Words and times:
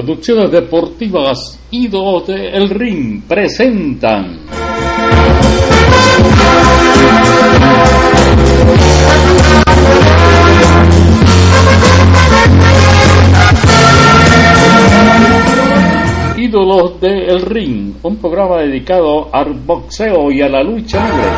Producciones 0.00 0.50
deportivas 0.50 1.60
Ídolos 1.70 2.26
de 2.26 2.48
El 2.48 2.70
Ring 2.70 3.20
presentan. 3.28 4.46
Ídolos 16.38 16.98
de 16.98 17.26
El 17.26 17.42
Ring, 17.42 17.92
un 18.02 18.16
programa 18.16 18.62
dedicado 18.62 19.28
al 19.34 19.52
boxeo 19.52 20.32
y 20.32 20.40
a 20.40 20.48
la 20.48 20.62
lucha 20.62 20.98
libre. 21.04 21.28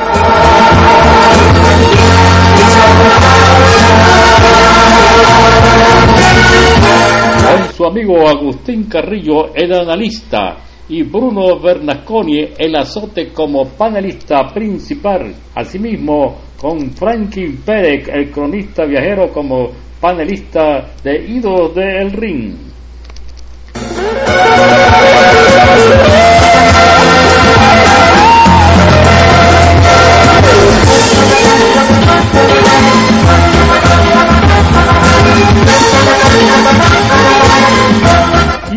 Con 7.52 7.64
su 7.70 7.84
amigo 7.84 8.26
Agustín 8.26 8.84
Carrillo, 8.84 9.54
el 9.54 9.74
analista, 9.74 10.56
y 10.88 11.02
Bruno 11.02 11.60
Bernasconi, 11.60 12.48
el 12.56 12.74
azote 12.76 13.30
como 13.30 13.68
panelista 13.68 14.48
principal. 14.54 15.34
Asimismo, 15.54 16.38
con 16.58 16.92
Franklin 16.92 17.58
Pérez, 17.58 18.08
el 18.08 18.30
cronista 18.30 18.86
viajero, 18.86 19.30
como 19.30 19.68
panelista 20.00 20.94
de 21.04 21.26
Ídolos 21.28 21.74
de 21.74 21.98
El 21.98 22.12
Ring. 22.12 22.71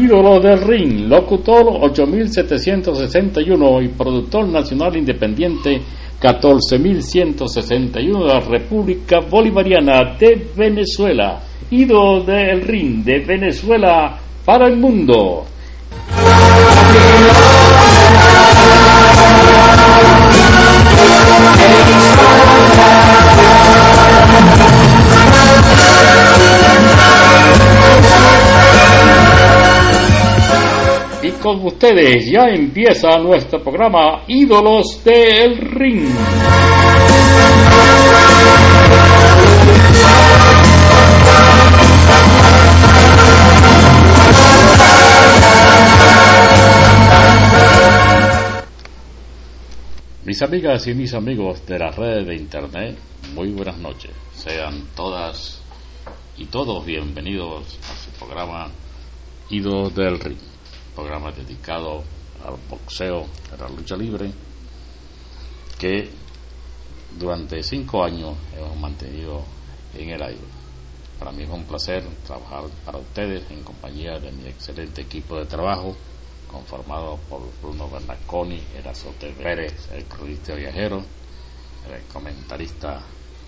Ídolo 0.05 0.39
del 0.39 0.61
Ring, 0.61 1.09
locutor 1.09 1.65
8761 1.81 3.81
y 3.81 3.87
productor 3.87 4.47
nacional 4.47 4.95
independiente 4.95 5.81
14161 6.19 8.19
de 8.19 8.27
la 8.27 8.39
República 8.39 9.21
Bolivariana 9.21 10.15
de 10.19 10.49
Venezuela. 10.55 11.39
Ídolo 11.71 12.23
del 12.23 12.61
Ring 12.61 13.03
de 13.03 13.19
Venezuela 13.21 14.19
para 14.45 14.67
el 14.67 14.77
mundo. 14.77 15.45
Con 31.45 31.63
ustedes 31.63 32.25
ya 32.25 32.47
empieza 32.47 33.19
nuestro 33.19 33.61
programa 33.61 34.23
Ídolos 34.27 35.03
del 35.03 35.57
Ring. 35.57 36.09
Mis 50.23 50.41
amigas 50.41 50.87
y 50.87 50.95
mis 50.95 51.13
amigos 51.13 51.63
de 51.67 51.77
las 51.77 51.95
redes 51.95 52.25
de 52.25 52.35
internet, 52.37 52.97
muy 53.35 53.51
buenas 53.51 53.77
noches. 53.77 54.09
Sean 54.33 54.87
todas 54.95 55.61
y 56.37 56.45
todos 56.45 56.83
bienvenidos 56.83 57.77
a 57.87 57.95
su 57.97 58.09
programa 58.17 58.71
Ídolos 59.51 59.93
del 59.93 60.19
Ring 60.19 60.54
programa 60.95 61.31
dedicado 61.31 62.03
al 62.45 62.55
boxeo, 62.69 63.25
a 63.53 63.57
la 63.61 63.69
lucha 63.69 63.95
libre, 63.95 64.31
que 65.77 66.09
durante 67.19 67.61
cinco 67.63 68.03
años 68.03 68.35
hemos 68.55 68.77
mantenido 68.77 69.43
en 69.93 70.09
el 70.09 70.21
aire. 70.23 70.65
Para 71.19 71.31
mí 71.31 71.43
es 71.43 71.49
un 71.49 71.63
placer 71.63 72.03
trabajar 72.25 72.65
para 72.85 72.97
ustedes 72.97 73.49
en 73.51 73.63
compañía 73.63 74.19
de 74.19 74.31
mi 74.31 74.47
excelente 74.47 75.01
equipo 75.01 75.37
de 75.37 75.45
trabajo, 75.45 75.95
conformado 76.51 77.17
por 77.29 77.41
Bruno 77.61 77.89
Bernasconi, 77.89 78.61
Erazote 78.77 79.31
Pérez, 79.31 79.89
el 79.91 80.05
cronista 80.05 80.55
viajero, 80.55 81.03
el 81.93 82.03
comentarista 82.11 83.01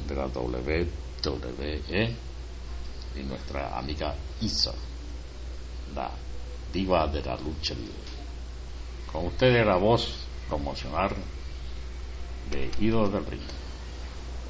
de 0.08 0.16
la 0.16 0.28
WWE 0.28 2.16
y 3.16 3.24
nuestra 3.24 3.78
amiga 3.78 4.16
Isa, 4.42 4.74
la 5.96 6.12
diva 6.74 7.08
de 7.08 7.22
la 7.22 7.36
lucha. 7.38 7.76
Con 9.12 9.28
ustedes 9.28 9.66
la 9.66 9.78
voz 9.78 10.14
promocional 10.48 11.12
de 12.52 12.70
Ídolos 12.80 13.14
del 13.14 13.26
Ring. 13.26 13.42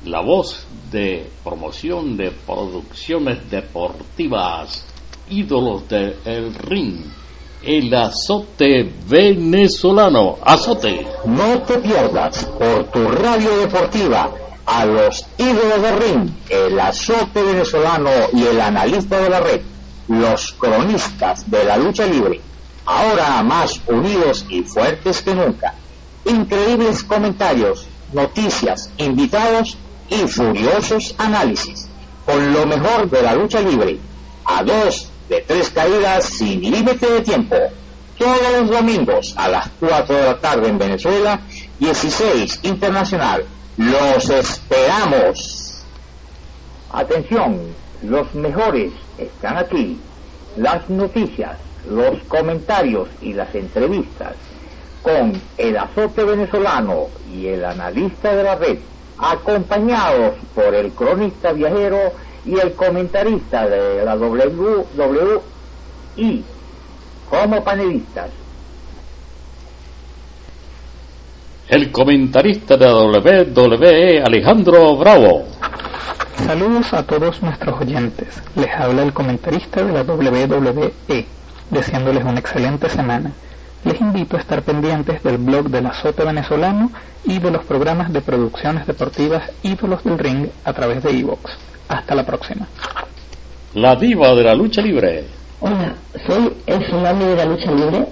La 0.05 0.21
voz 0.21 0.65
de 0.91 1.29
promoción 1.43 2.17
de 2.17 2.31
producciones 2.31 3.49
deportivas 3.49 4.85
Ídolos 5.29 5.87
del 5.89 6.53
Ring. 6.55 7.05
El 7.63 7.93
azote 7.93 8.93
venezolano. 9.07 10.37
Azote. 10.43 11.07
No 11.25 11.61
te 11.63 11.79
pierdas 11.79 12.45
por 12.45 12.85
tu 12.91 13.07
radio 13.09 13.57
deportiva 13.57 14.31
a 14.67 14.85
los 14.85 15.25
ídolos 15.37 15.81
del 15.81 15.97
ring, 15.97 16.29
el 16.49 16.77
azote 16.77 17.41
venezolano 17.41 18.09
y 18.33 18.43
el 18.43 18.59
analista 18.59 19.19
de 19.19 19.29
la 19.29 19.39
red 19.39 19.61
los 20.07 20.53
cronistas 20.53 21.49
de 21.49 21.63
la 21.63 21.77
lucha 21.77 22.05
libre, 22.05 22.41
ahora 22.85 23.43
más 23.43 23.81
unidos 23.87 24.45
y 24.49 24.63
fuertes 24.63 25.21
que 25.21 25.35
nunca. 25.35 25.73
Increíbles 26.25 27.03
comentarios, 27.03 27.87
noticias, 28.13 28.89
invitados 28.97 29.77
y 30.09 30.27
furiosos 30.27 31.13
análisis, 31.17 31.87
con 32.25 32.53
lo 32.53 32.65
mejor 32.65 33.09
de 33.09 33.21
la 33.21 33.35
lucha 33.35 33.61
libre, 33.61 33.99
a 34.45 34.63
dos 34.63 35.09
de 35.29 35.41
tres 35.41 35.69
caídas 35.69 36.25
sin 36.25 36.61
límite 36.61 37.05
de 37.05 37.21
tiempo. 37.21 37.55
Todos 38.17 38.51
los 38.59 38.69
domingos 38.69 39.33
a 39.37 39.47
las 39.47 39.69
4 39.79 40.15
de 40.15 40.23
la 40.23 40.39
tarde 40.39 40.69
en 40.69 40.77
Venezuela, 40.79 41.39
16 41.79 42.61
internacional. 42.63 43.45
Los 43.77 44.29
esperamos. 44.29 45.83
Atención, 46.91 47.59
los 48.01 48.33
mejores 48.33 48.91
están 49.17 49.57
aquí. 49.57 49.99
Las 50.57 50.89
noticias, 50.89 51.57
los 51.89 52.19
comentarios 52.27 53.07
y 53.21 53.33
las 53.33 53.53
entrevistas 53.53 54.33
con 55.01 55.33
el 55.57 55.77
azote 55.77 56.23
venezolano 56.23 57.07
y 57.31 57.47
el 57.47 57.63
analista 57.63 58.35
de 58.35 58.43
la 58.43 58.55
red, 58.55 58.77
acompañados 59.17 60.33
por 60.53 60.75
el 60.75 60.91
cronista 60.91 61.53
viajero 61.53 62.11
y 62.45 62.59
el 62.59 62.73
comentarista 62.73 63.67
de 63.67 64.03
la 64.03 64.15
WWI 64.15 65.43
como 67.29 67.63
panelistas. 67.63 68.29
El 71.69 71.91
comentarista 71.91 72.77
de 72.77 72.85
la 72.85 72.93
WWE, 72.93 74.21
Alejandro 74.25 74.95
Bravo. 74.95 75.43
Saludos 76.45 76.93
a 76.93 77.03
todos 77.03 77.41
nuestros 77.41 77.81
oyentes. 77.81 78.41
Les 78.55 78.73
habla 78.73 79.03
el 79.03 79.11
comentarista 79.11 79.83
de 79.83 79.91
la 79.91 80.03
WWE, 80.03 81.25
deseándoles 81.71 82.23
una 82.23 82.39
excelente 82.39 82.89
semana. 82.89 83.31
Les 83.83 83.99
invito 83.99 84.37
a 84.37 84.39
estar 84.39 84.61
pendientes 84.61 85.21
del 85.23 85.37
blog 85.37 85.69
del 85.69 85.87
azote 85.87 86.23
venezolano 86.23 86.91
y 87.25 87.39
de 87.39 87.51
los 87.51 87.65
programas 87.65 88.13
de 88.13 88.21
producciones 88.21 88.87
deportivas 88.87 89.51
Ídolos 89.63 90.03
del 90.03 90.17
Ring 90.17 90.47
a 90.63 90.73
través 90.73 91.03
de 91.03 91.11
Evox. 91.11 91.51
Hasta 91.89 92.15
la 92.15 92.25
próxima. 92.25 92.67
La 93.73 93.95
diva 93.95 94.33
de 94.33 94.43
la 94.43 94.55
lucha 94.55 94.81
libre. 94.81 95.25
Hola, 95.59 95.95
soy 96.25 96.53
el 96.65 96.79
tsunami 96.85 97.25
de 97.25 97.35
la 97.35 97.45
lucha 97.45 97.71
libre, 97.71 98.07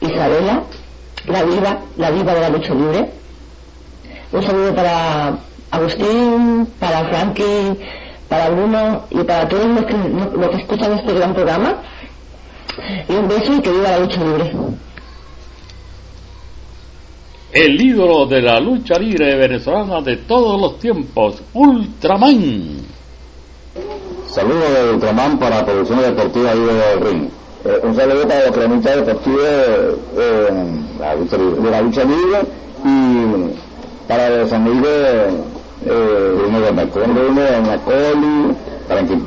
Isabela, 0.00 0.62
la 1.26 1.44
diva, 1.44 1.80
la 1.96 2.10
diva 2.10 2.34
de 2.34 2.40
la 2.40 2.48
lucha 2.48 2.74
libre. 2.74 3.10
Un 4.32 4.42
saludo 4.42 4.74
para 4.74 5.38
Agustín, 5.70 6.66
para 6.78 7.08
Frankie, 7.08 7.78
para 8.28 8.50
Bruno 8.50 9.02
y 9.10 9.18
para 9.24 9.48
todos 9.48 9.66
los 9.66 9.84
que, 9.84 9.94
los 9.94 10.48
que 10.50 10.56
escuchan 10.56 10.92
este 10.92 11.12
gran 11.14 11.34
programa. 11.34 11.82
Y 13.08 13.12
un 13.12 13.28
beso 13.28 13.52
y 13.54 13.60
que 13.60 13.70
viva 13.70 13.90
la 13.90 13.98
lucha 13.98 14.22
libre. 14.22 14.52
El 17.52 17.80
ídolo 17.80 18.26
de 18.26 18.42
la 18.42 18.60
lucha 18.60 18.98
libre 18.98 19.34
venezolana 19.36 20.00
de 20.02 20.16
todos 20.18 20.60
los 20.60 20.78
tiempos, 20.78 21.42
Ultraman. 21.54 22.76
Saludos 24.28 24.70
de 24.74 24.90
Ultraman 24.92 25.38
para 25.38 25.64
Producción 25.64 26.02
Deportiva 26.02 26.54
y 26.54 26.58
del 26.60 27.00
Ring. 27.00 27.28
Eh, 27.64 27.80
un 27.82 27.96
saludo 27.96 28.28
para 28.28 28.44
la 28.44 28.52
cronista 28.52 28.96
deportiva 28.96 29.42
eh, 29.42 30.48
la 31.00 31.14
lucha 31.16 31.36
libre- 31.38 31.60
de 31.62 31.70
la 31.70 31.80
lucha 31.82 32.04
libre 32.04 32.38
y 32.84 34.06
para 34.06 34.28
los 34.30 34.52
amigos 34.52 34.88
eh, 35.86 36.34
Bruno 36.38 36.60
de 36.60 36.72
Macón, 36.72 37.14
Bruno 37.14 37.40
de 37.40 37.60
Macoli, 37.60 38.56
Franklin 38.86 39.20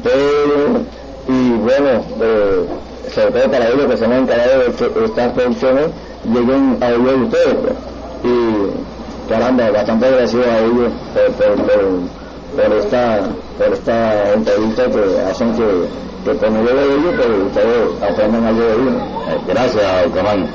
Pérez, 0.00 0.82
y 1.28 1.50
bueno, 1.52 2.04
eh, 2.20 2.66
sobre 3.10 3.30
todo 3.32 3.50
para 3.50 3.68
ellos 3.68 3.86
que 3.86 3.96
se 3.96 4.04
han 4.04 4.12
encargado 4.12 4.58
de 4.64 4.72
que 4.72 5.04
estas 5.04 5.32
producciones 5.32 5.86
lleguen 6.24 6.78
a 6.80 6.90
de 6.90 6.96
ustedes. 6.96 7.54
pues. 7.54 7.74
Y 8.24 9.28
caramba, 9.28 9.70
bastante 9.70 10.06
agradecido 10.06 10.44
a 10.44 10.58
ellos 10.58 10.92
por, 11.14 11.32
por, 11.32 11.56
por, 11.66 12.66
por 12.68 12.76
esta, 12.78 13.20
por 13.58 13.72
esta 13.72 14.32
entrevista 14.32 14.84
que 14.90 15.20
hacen 15.30 15.54
que, 15.54 16.30
que 16.32 16.38
con 16.38 16.56
el 16.56 16.66
de 16.66 16.72
ellos, 16.72 17.14
pues 17.16 17.28
ustedes 17.46 18.02
aprendan 18.10 18.44
algo 18.46 18.60
de 18.60 18.72
ellos. 18.72 18.94
Gracias, 19.46 20.06
Ultraman. 20.06 20.48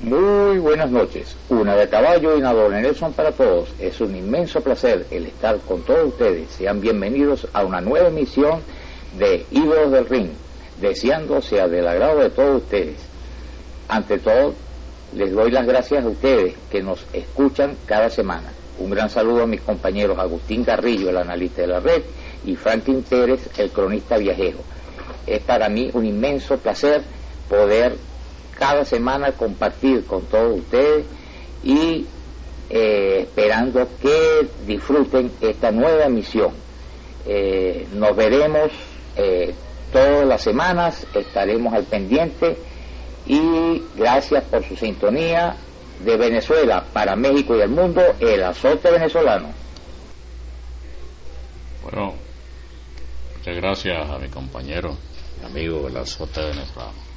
Muy 0.00 0.60
buenas 0.60 0.92
noches. 0.92 1.34
Una 1.48 1.74
de 1.74 1.88
caballo 1.88 2.36
y 2.36 2.38
una 2.38 2.52
doble 2.52 2.80
Nelson 2.80 3.12
para 3.14 3.32
todos. 3.32 3.68
Es 3.80 4.00
un 4.00 4.14
inmenso 4.14 4.60
placer 4.60 5.08
el 5.10 5.26
estar 5.26 5.58
con 5.58 5.82
todos 5.82 6.10
ustedes. 6.10 6.50
Sean 6.50 6.80
bienvenidos 6.80 7.48
a 7.52 7.64
una 7.64 7.80
nueva 7.80 8.06
emisión 8.06 8.60
de 9.18 9.44
Ídolos 9.50 9.90
del 9.90 10.06
Ring, 10.06 10.30
deseando 10.80 11.42
sea 11.42 11.66
del 11.66 11.88
agrado 11.88 12.20
de 12.20 12.30
todos 12.30 12.62
ustedes. 12.62 12.94
Ante 13.88 14.18
todo, 14.18 14.54
les 15.16 15.32
doy 15.32 15.50
las 15.50 15.66
gracias 15.66 16.04
a 16.04 16.08
ustedes 16.08 16.54
que 16.70 16.80
nos 16.80 17.04
escuchan 17.12 17.76
cada 17.84 18.08
semana. 18.08 18.52
Un 18.78 18.90
gran 18.90 19.10
saludo 19.10 19.42
a 19.42 19.46
mis 19.48 19.62
compañeros 19.62 20.16
Agustín 20.16 20.62
Carrillo, 20.62 21.10
el 21.10 21.16
analista 21.16 21.62
de 21.62 21.68
la 21.68 21.80
red, 21.80 22.02
y 22.46 22.54
Franklin 22.54 23.02
Pérez, 23.02 23.50
el 23.58 23.70
cronista 23.70 24.16
viajero. 24.16 24.58
Es 25.26 25.42
para 25.42 25.68
mí 25.68 25.90
un 25.92 26.06
inmenso 26.06 26.56
placer 26.56 27.02
poder 27.48 27.96
cada 28.58 28.84
semana 28.84 29.32
compartir 29.32 30.04
con 30.04 30.22
todos 30.22 30.58
ustedes 30.58 31.06
y 31.62 32.06
eh, 32.70 33.20
esperando 33.22 33.88
que 34.00 34.48
disfruten 34.66 35.32
esta 35.40 35.70
nueva 35.70 36.04
emisión. 36.04 36.50
Eh, 37.26 37.86
nos 37.94 38.14
veremos 38.16 38.70
eh, 39.16 39.54
todas 39.92 40.26
las 40.26 40.42
semanas, 40.42 41.06
estaremos 41.14 41.72
al 41.72 41.84
pendiente 41.84 42.56
y 43.26 43.82
gracias 43.96 44.44
por 44.44 44.64
su 44.64 44.76
sintonía 44.76 45.56
de 46.04 46.16
Venezuela 46.16 46.84
para 46.92 47.16
México 47.16 47.56
y 47.56 47.60
el 47.60 47.70
mundo, 47.70 48.02
el 48.20 48.42
azote 48.42 48.90
venezolano. 48.90 49.48
Bueno, 51.82 52.14
muchas 53.36 53.56
gracias 53.56 54.10
a 54.10 54.18
mi 54.18 54.28
compañero 54.28 54.96
amigo 55.44 55.82
del 55.84 55.96
azote 55.96 56.40
venezolano. 56.40 57.07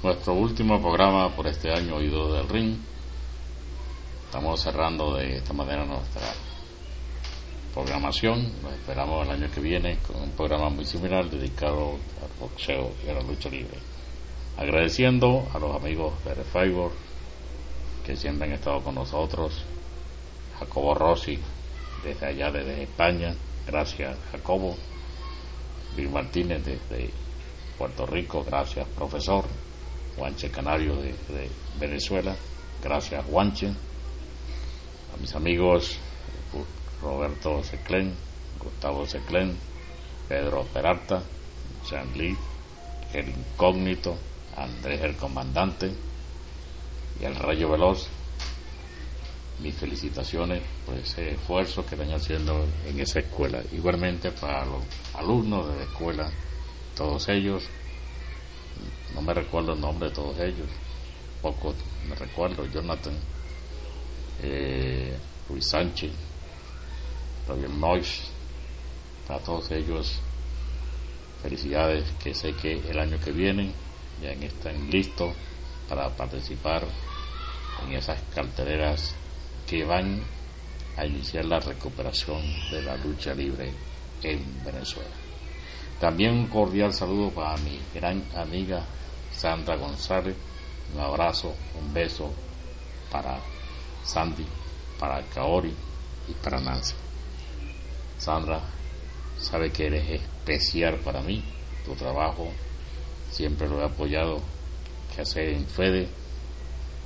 Nuestro 0.00 0.34
último 0.34 0.80
programa 0.80 1.34
por 1.34 1.48
este 1.48 1.72
año, 1.72 2.00
Ido 2.00 2.32
del 2.32 2.48
Ring. 2.48 2.76
Estamos 4.26 4.60
cerrando 4.60 5.16
de 5.16 5.38
esta 5.38 5.52
manera 5.52 5.84
nuestra 5.84 6.22
programación. 7.74 8.62
Nos 8.62 8.74
esperamos 8.74 9.26
el 9.26 9.34
año 9.34 9.50
que 9.52 9.60
viene 9.60 9.98
con 10.06 10.22
un 10.22 10.30
programa 10.30 10.70
muy 10.70 10.84
similar 10.84 11.28
dedicado 11.28 11.96
al 12.22 12.30
boxeo 12.38 12.92
y 13.04 13.10
a 13.10 13.14
la 13.14 13.22
lucha 13.22 13.48
libre. 13.48 13.76
Agradeciendo 14.56 15.48
a 15.52 15.58
los 15.58 15.74
amigos 15.74 16.12
de 16.24 16.32
The 16.32 16.44
Favor 16.44 16.92
que 18.06 18.14
siempre 18.14 18.46
han 18.46 18.54
estado 18.54 18.80
con 18.80 18.94
nosotros. 18.94 19.64
Jacobo 20.60 20.94
Rossi, 20.94 21.40
desde 22.04 22.24
allá, 22.24 22.52
desde 22.52 22.84
España. 22.84 23.34
Gracias, 23.66 24.16
Jacobo. 24.30 24.76
Bill 25.96 26.10
Martínez, 26.10 26.64
desde 26.64 27.10
Puerto 27.76 28.06
Rico. 28.06 28.44
Gracias, 28.44 28.86
profesor. 28.90 29.44
Juanche 30.18 30.50
Canario, 30.50 30.96
de, 30.96 31.14
Venezuela. 31.78 32.34
Gracias, 32.82 33.24
Juanche. 33.26 33.68
A 33.68 35.16
mis 35.20 35.34
amigos 35.34 35.98
Roberto 37.00 37.62
Seclen, 37.62 38.12
Gustavo 38.58 39.06
Seclen, 39.06 39.56
Pedro 40.28 40.64
Peralta, 40.64 41.22
Jean 41.88 42.12
Lee, 42.16 42.36
el 43.14 43.28
incógnito, 43.28 44.16
Andrés 44.56 45.00
el 45.02 45.16
comandante 45.16 45.92
y 47.20 47.24
el 47.24 47.36
Rayo 47.36 47.70
Veloz. 47.70 48.08
Mis 49.62 49.74
felicitaciones 49.74 50.62
por 50.86 50.96
ese 50.96 51.32
esfuerzo 51.32 51.84
que 51.84 51.96
están 51.96 52.12
haciendo 52.12 52.64
en 52.86 53.00
esa 53.00 53.20
escuela. 53.20 53.60
Igualmente 53.72 54.30
para 54.32 54.64
los 54.64 54.82
alumnos 55.14 55.68
de 55.68 55.76
la 55.76 55.82
escuela, 55.82 56.30
todos 56.96 57.28
ellos, 57.28 57.64
no 59.14 59.22
me 59.22 59.34
recuerdo 59.34 59.72
el 59.72 59.80
nombre 59.80 60.08
de 60.08 60.14
todos 60.14 60.38
ellos, 60.40 60.68
poco 61.40 61.74
me 62.08 62.14
recuerdo, 62.14 62.66
Jonathan, 62.66 63.14
eh, 64.42 65.16
Luis 65.48 65.68
Sánchez, 65.68 66.12
Roger 67.46 67.70
Noyes, 67.70 68.30
para 69.26 69.40
todos 69.40 69.70
ellos 69.70 70.20
felicidades 71.42 72.10
que 72.22 72.34
sé 72.34 72.52
que 72.54 72.72
el 72.72 72.98
año 72.98 73.18
que 73.20 73.30
viene 73.30 73.72
ya 74.22 74.32
están 74.32 74.90
listos 74.90 75.32
para 75.88 76.08
participar 76.10 76.84
en 77.84 77.92
esas 77.92 78.20
carteleras 78.34 79.14
que 79.66 79.84
van 79.84 80.22
a 80.96 81.06
iniciar 81.06 81.44
la 81.44 81.60
recuperación 81.60 82.42
de 82.70 82.82
la 82.82 82.96
lucha 82.96 83.34
libre 83.34 83.70
en 84.22 84.64
Venezuela. 84.64 85.27
También 86.00 86.32
un 86.32 86.46
cordial 86.46 86.92
saludo 86.92 87.30
para 87.30 87.56
mi 87.58 87.80
gran 87.92 88.24
amiga 88.36 88.84
Sandra 89.32 89.76
González, 89.76 90.36
un 90.94 91.00
abrazo, 91.00 91.54
un 91.80 91.92
beso 91.92 92.30
para 93.10 93.40
Sandy, 94.04 94.46
para 94.98 95.22
Kaori 95.22 95.74
y 96.28 96.32
para 96.34 96.60
Nancy. 96.60 96.94
Sandra, 98.16 98.60
sabe 99.38 99.70
que 99.70 99.86
eres 99.86 100.08
especial 100.08 100.96
para 100.96 101.20
mí, 101.20 101.42
tu 101.84 101.94
trabajo 101.94 102.48
siempre 103.30 103.68
lo 103.68 103.80
he 103.80 103.84
apoyado, 103.84 104.40
que 105.14 105.22
hace 105.22 105.52
en 105.52 105.66
Fede, 105.66 106.08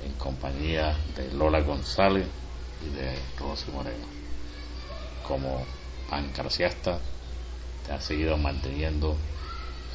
en 0.05 0.13
compañía 0.13 0.95
de 1.15 1.31
Lola 1.33 1.61
González 1.61 2.27
y 2.85 2.89
de 2.95 3.15
Rosy 3.39 3.71
Moreno. 3.71 4.05
Como 5.27 5.65
pancraciasta, 6.09 6.99
has 7.91 8.03
seguido 8.03 8.37
manteniendo 8.37 9.17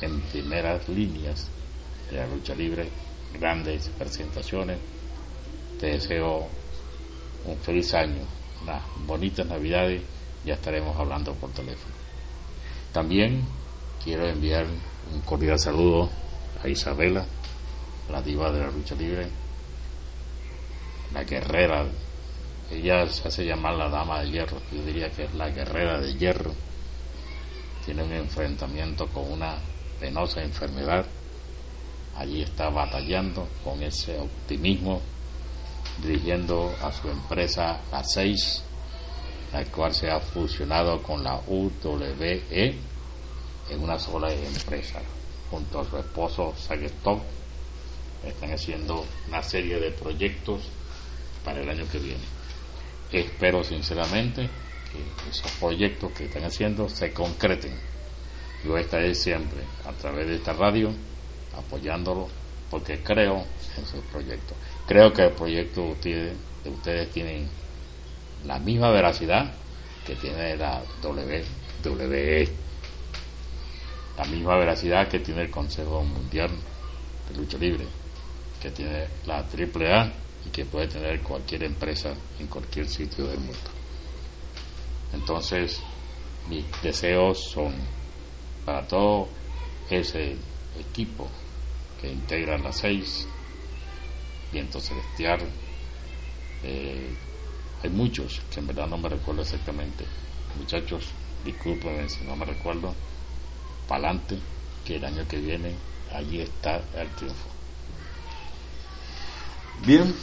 en 0.01 0.21
primeras 0.23 0.89
líneas 0.89 1.49
de 2.11 2.19
la 2.19 2.27
lucha 2.27 2.55
libre, 2.55 2.89
grandes 3.39 3.89
presentaciones. 3.99 4.79
Te 5.81 5.87
deseo 5.87 6.49
un 7.45 7.57
feliz 7.59 7.95
año, 7.95 8.23
unas 8.63 8.83
bonitas 9.07 9.47
navidades, 9.47 10.03
ya 10.45 10.55
estaremos 10.55 10.97
hablando 10.97 11.35
por 11.35 11.51
teléfono. 11.51 11.95
También 12.93 13.45
quiero 14.03 14.29
enviar 14.29 14.67
un 15.13 15.21
cordial 15.23 15.59
saludo 15.59 16.09
a 16.63 16.69
Isabela, 16.69 17.25
la 18.11 18.23
diva 18.23 18.51
de 18.51 18.61
la 18.61 18.71
lucha 18.71 18.95
libre, 18.95 19.29
la 21.13 21.25
guerrera, 21.25 21.87
ella 22.71 23.07
se 23.09 23.29
hace 23.29 23.45
llamar 23.45 23.75
la 23.75 23.89
dama 23.89 24.21
de 24.21 24.31
hierro, 24.31 24.61
yo 24.73 24.83
diría 24.83 25.11
que 25.11 25.25
es 25.25 25.35
la 25.35 25.51
guerrera 25.51 26.01
de 26.01 26.15
hierro, 26.15 26.53
tiene 27.89 28.03
un 28.03 28.13
enfrentamiento 28.13 29.07
con 29.07 29.33
una 29.33 29.57
penosa 29.99 30.43
enfermedad, 30.43 31.07
allí 32.17 32.43
está 32.43 32.69
batallando 32.69 33.49
con 33.65 33.83
ese 33.83 34.19
optimismo, 34.19 35.01
dirigiendo 36.03 36.71
a 36.83 36.93
su 36.93 37.09
empresa 37.09 37.81
la 37.91 38.05
6, 38.05 38.63
la 39.55 39.65
cual 39.65 39.95
se 39.95 40.11
ha 40.11 40.21
fusionado 40.21 41.03
con 41.03 41.25
la 41.25 41.41
UWE 41.47 42.75
en 43.71 43.83
una 43.83 43.99
sola 43.99 44.35
empresa. 44.35 45.01
junto 45.51 45.81
a 45.81 45.85
su 45.89 45.97
esposo 45.97 46.53
Sagetov, 46.59 47.23
están 48.23 48.53
haciendo 48.53 49.03
una 49.29 49.43
serie 49.43 49.81
de 49.81 49.93
proyectos 49.93 50.61
para 51.43 51.63
el 51.63 51.71
año 51.71 51.87
que 51.91 51.99
viene. 52.01 52.25
Espero 53.11 53.65
sinceramente 53.65 54.51
que 54.93 55.31
esos 55.31 55.51
proyectos 55.53 56.13
que 56.13 56.25
están 56.25 56.45
haciendo 56.45 56.89
se 56.89 57.13
concreten. 57.13 57.73
Yo 58.65 58.77
estaré 58.77 59.15
siempre 59.15 59.61
a 59.87 59.93
través 59.93 60.27
de 60.27 60.37
esta 60.37 60.53
radio 60.53 60.91
apoyándolo 61.57 62.29
porque 62.71 63.03
creo 63.03 63.45
en 63.77 63.87
sus 63.87 64.01
proyectos. 64.13 64.57
Creo 64.87 65.13
que 65.13 65.23
el 65.23 65.33
proyecto 65.33 65.83
de 65.83 65.91
ustedes, 65.93 66.37
de 66.85 67.07
tienen 67.07 67.49
la 68.45 68.59
misma 68.59 68.91
veracidad 68.91 69.53
que 70.07 70.15
tiene 70.17 70.57
la 70.57 70.83
WWE, 71.03 72.49
la 74.17 74.25
misma 74.25 74.57
veracidad 74.57 75.09
que 75.09 75.21
tiene 75.21 75.43
el 75.43 75.51
Consejo 75.51 76.03
Mundial 76.03 76.51
de 77.29 77.37
Lucha 77.37 77.59
Libre, 77.59 77.87
que 78.61 78.71
tiene 78.71 79.07
la 79.27 79.39
AAA 79.39 80.13
y 80.47 80.51
que 80.51 80.65
puede 80.65 80.89
tener 80.89 81.21
cualquier 81.21 81.65
empresa 81.65 82.15
en 82.39 82.47
cualquier 82.47 82.89
sitio 82.89 83.27
del 83.27 83.39
mundo. 83.39 83.78
Entonces, 85.13 85.81
mis 86.49 86.65
deseos 86.83 87.51
son 87.53 87.75
para 88.65 88.87
todo 88.87 89.29
ese 89.91 90.37
equipo 90.79 91.29
que 92.01 92.13
integran 92.13 92.63
las 92.63 92.77
seis, 92.77 93.27
Viento 94.53 94.81
Celestial, 94.81 95.41
eh, 96.63 97.15
hay 97.83 97.91
muchos 97.91 98.41
que 98.53 98.61
en 98.61 98.67
verdad 98.67 98.87
no 98.87 98.99
me 98.99 99.09
recuerdo 99.09 99.43
exactamente. 99.43 100.05
Muchachos, 100.59 101.09
discúlpenme 101.45 102.09
si 102.09 102.25
no 102.25 102.35
me 102.35 102.45
recuerdo. 102.45 102.95
Pa'lante, 103.87 104.39
que 104.85 104.97
el 104.97 105.05
año 105.05 105.27
que 105.29 105.39
viene 105.39 105.75
allí 106.13 106.41
está 106.41 106.83
el 106.95 107.09
triunfo. 107.11 107.49
Bien, 109.87 110.15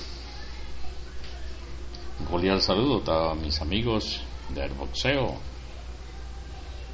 cordial 2.30 2.62
saludo 2.62 3.12
a 3.12 3.36
mis 3.36 3.62
amigos 3.62 4.22
del 4.50 4.72
boxeo, 4.74 5.36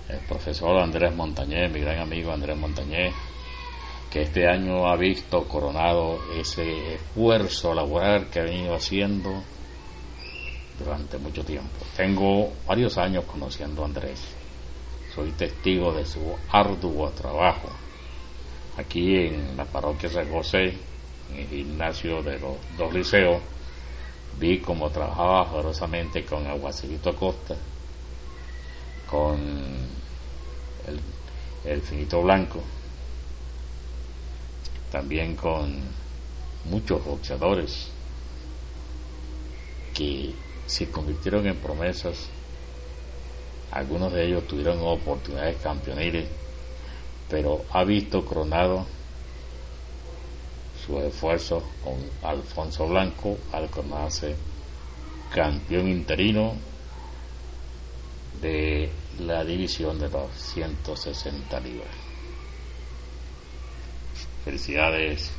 el 0.09 0.19
profesor 0.27 0.81
Andrés 0.81 1.15
Montañé, 1.15 1.69
mi 1.69 1.79
gran 1.79 1.99
amigo 1.99 2.31
Andrés 2.31 2.57
Montañé, 2.57 3.13
que 4.09 4.23
este 4.23 4.47
año 4.47 4.87
ha 4.87 4.97
visto 4.97 5.47
coronado 5.47 6.19
ese 6.37 6.95
esfuerzo 6.95 7.73
laboral 7.73 8.29
que 8.29 8.39
ha 8.41 8.43
venido 8.43 8.75
haciendo 8.75 9.31
durante 10.77 11.17
mucho 11.17 11.43
tiempo. 11.43 11.85
Tengo 11.95 12.51
varios 12.67 12.97
años 12.97 13.23
conociendo 13.25 13.83
a 13.83 13.85
Andrés. 13.85 14.21
Soy 15.15 15.31
testigo 15.31 15.93
de 15.93 16.05
su 16.05 16.19
arduo 16.49 17.09
trabajo. 17.11 17.69
Aquí 18.77 19.15
en 19.15 19.55
la 19.55 19.65
parroquia 19.65 20.09
San 20.09 20.29
José, 20.29 20.73
en 21.31 21.39
el 21.39 21.47
gimnasio 21.47 22.21
de 22.21 22.39
los 22.39 22.57
dos 22.77 22.93
liceos, 22.93 23.41
vi 24.39 24.59
cómo 24.59 24.89
trabajaba 24.89 25.45
ferozmente 25.45 26.25
con 26.25 26.45
Aguacilito 26.47 27.15
Costa, 27.15 27.55
con 29.09 29.39
el, 30.87 30.99
el 31.71 31.81
Finito 31.81 32.21
Blanco, 32.21 32.61
también 34.91 35.35
con 35.35 35.81
muchos 36.65 37.03
boxeadores 37.03 37.87
que 39.93 40.33
se 40.65 40.89
convirtieron 40.89 41.47
en 41.47 41.57
promesas. 41.57 42.29
Algunos 43.71 44.11
de 44.11 44.25
ellos 44.25 44.47
tuvieron 44.47 44.79
oportunidades 44.81 45.57
campeoniles, 45.61 46.27
pero 47.29 47.63
ha 47.71 47.83
visto 47.83 48.25
coronado 48.25 48.85
su 50.85 50.99
esfuerzo 50.99 51.63
con 51.83 51.97
Alfonso 52.23 52.87
Blanco 52.87 53.37
al 53.51 53.69
coronarse 53.69 54.35
campeón 55.33 55.87
interino 55.87 56.53
de 58.41 58.89
la 59.19 59.43
división 59.43 59.99
de 59.99 60.09
los 60.09 60.31
160 60.33 61.59
libras. 61.59 61.89
Felicidades, 64.43 65.31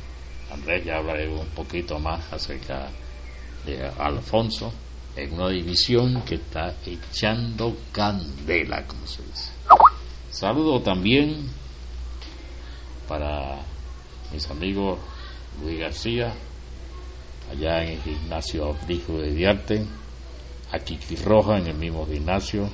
Andrés, 0.51 0.85
ya 0.85 0.97
hablaré 0.97 1.27
un 1.27 1.47
poquito 1.47 1.99
más 1.99 2.31
acerca 2.31 2.89
de 3.65 3.85
Alfonso 3.97 4.71
en 5.15 5.33
una 5.33 5.49
división 5.49 6.21
que 6.23 6.35
está 6.35 6.73
echando 6.85 7.75
candela, 7.91 8.87
como 8.87 9.05
se 9.05 9.21
dice. 9.23 9.51
Saludo 10.31 10.81
también 10.81 11.49
para 13.07 13.59
mis 14.31 14.49
amigos 14.49 14.99
Luis 15.61 15.79
García, 15.79 16.33
allá 17.51 17.83
en 17.83 17.89
el 17.89 18.01
gimnasio 18.01 18.69
Abdijo 18.69 19.13
de 19.19 19.31
Diarte, 19.31 19.85
a 20.71 20.79
Kiki 20.79 21.15
Roja 21.17 21.57
en 21.57 21.67
el 21.67 21.75
mismo 21.75 22.05
gimnasio, 22.05 22.69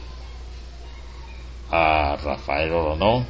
a 1.71 2.15
Rafael 2.15 2.71
Oronó, 2.71 3.25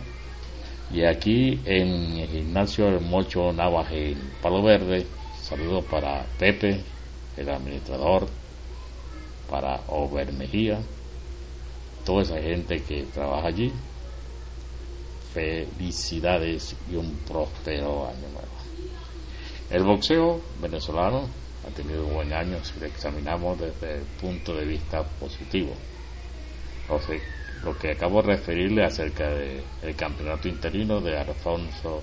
y 0.91 1.03
aquí 1.03 1.59
en 1.65 2.17
el 2.17 2.27
gimnasio 2.29 2.87
El 2.87 3.01
Mocho 3.01 3.51
Navas 3.53 3.91
en 3.91 4.17
Palo 4.41 4.63
Verde, 4.63 5.05
saludo 5.41 5.81
para 5.81 6.25
Pepe, 6.37 6.83
el 7.37 7.49
administrador, 7.49 8.27
para 9.49 9.81
Over 9.87 10.31
Mejía, 10.33 10.79
toda 12.05 12.23
esa 12.23 12.39
gente 12.41 12.81
que 12.83 13.03
trabaja 13.03 13.47
allí. 13.47 13.71
Felicidades 15.33 16.75
y 16.91 16.95
un 16.95 17.17
próspero 17.27 18.07
año 18.07 18.27
nuevo. 18.33 18.59
El 19.69 19.83
boxeo 19.83 20.41
venezolano 20.59 21.29
ha 21.67 21.69
tenido 21.69 22.03
un 22.07 22.15
buen 22.15 22.33
año 22.33 22.57
si 22.63 22.79
lo 22.79 22.87
examinamos 22.87 23.59
desde 23.59 23.97
el 23.99 24.03
punto 24.19 24.55
de 24.55 24.65
vista 24.65 25.03
positivo. 25.03 25.73
Lo 27.63 27.77
que 27.77 27.91
acabo 27.91 28.21
de 28.21 28.29
referirle 28.29 28.83
acerca 28.83 29.29
del 29.29 29.95
campeonato 29.95 30.47
interino 30.47 30.99
de 31.01 31.19
Alfonso 31.19 32.01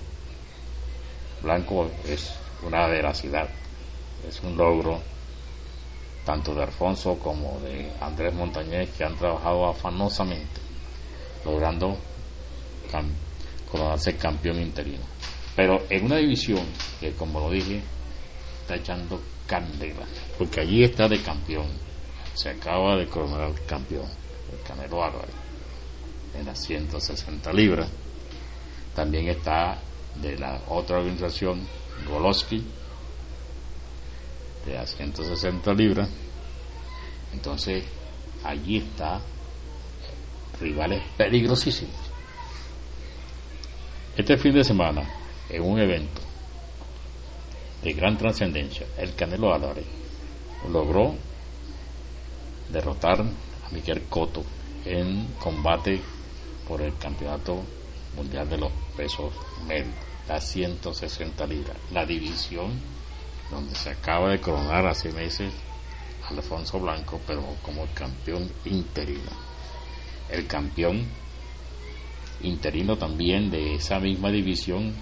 Blanco 1.41 1.91
es 2.07 2.33
una 2.63 2.87
veracidad, 2.87 3.49
es 4.25 4.41
un 4.43 4.55
logro 4.55 5.01
tanto 6.23 6.53
de 6.55 6.63
Alfonso 6.63 7.19
como 7.19 7.59
de 7.59 7.91
Andrés 7.99 8.33
Montañez, 8.33 8.91
que 8.97 9.03
han 9.03 9.15
trabajado 9.17 9.67
afanosamente, 9.67 10.61
logrando 11.43 11.97
coronarse 13.69 14.15
campeón 14.15 14.61
interino. 14.61 15.16
Pero 15.57 15.87
en 15.89 16.05
una 16.05 16.17
división 16.17 16.63
que, 16.99 17.13
como 17.13 17.39
lo 17.39 17.49
dije, 17.49 17.81
está 18.61 18.75
echando 18.75 19.19
candela, 19.47 20.05
porque 20.37 20.61
allí 20.61 20.83
está 20.83 21.07
de 21.07 21.19
campeón, 21.19 21.65
se 22.35 22.49
acaba 22.51 22.95
de 22.95 23.07
coronar 23.07 23.51
campeón, 23.65 24.05
el 24.53 24.61
Canelo 24.61 25.03
Álvarez, 25.03 25.33
en 26.37 26.45
las 26.45 26.63
160 26.63 27.51
libras. 27.53 27.89
También 28.93 29.29
está 29.29 29.79
de 30.21 30.37
la 30.37 30.61
otra 30.67 30.99
organización, 30.99 31.67
Goloski, 32.07 32.63
de 34.63 34.77
a 34.77 34.85
160 34.85 35.73
libras. 35.73 36.07
Entonces, 37.33 37.83
allí 38.43 38.77
está 38.77 39.21
rivales 40.61 41.01
peligrosísimos. 41.17 41.95
Este 44.15 44.37
fin 44.37 44.53
de 44.53 44.63
semana, 44.63 45.26
en 45.49 45.61
un 45.61 45.79
evento 45.79 46.21
de 47.83 47.93
gran 47.93 48.17
trascendencia, 48.17 48.85
el 48.97 49.15
Canelo 49.15 49.53
Álvarez 49.53 49.85
logró 50.69 51.15
derrotar 52.69 53.21
a 53.21 53.69
Miguel 53.71 54.03
Cotto 54.09 54.43
en 54.85 55.27
combate 55.39 56.01
por 56.67 56.81
el 56.81 56.97
campeonato 56.97 57.63
mundial 58.15 58.49
de 58.49 58.57
los 58.57 58.71
pesos 58.95 59.33
medios, 59.65 59.93
las 60.27 60.49
160 60.49 61.45
libras, 61.45 61.77
la 61.91 62.05
división 62.05 62.71
donde 63.51 63.75
se 63.75 63.91
acaba 63.91 64.31
de 64.31 64.41
coronar 64.41 64.87
hace 64.87 65.11
meses 65.11 65.53
Alfonso 66.29 66.79
Blanco, 66.79 67.21
pero 67.25 67.41
como 67.61 67.85
campeón 67.93 68.51
interino. 68.65 69.31
El 70.29 70.45
campeón 70.45 71.05
interino 72.41 72.97
también 72.97 73.49
de 73.49 73.75
esa 73.75 73.99
misma 73.99 74.29
división 74.29 74.93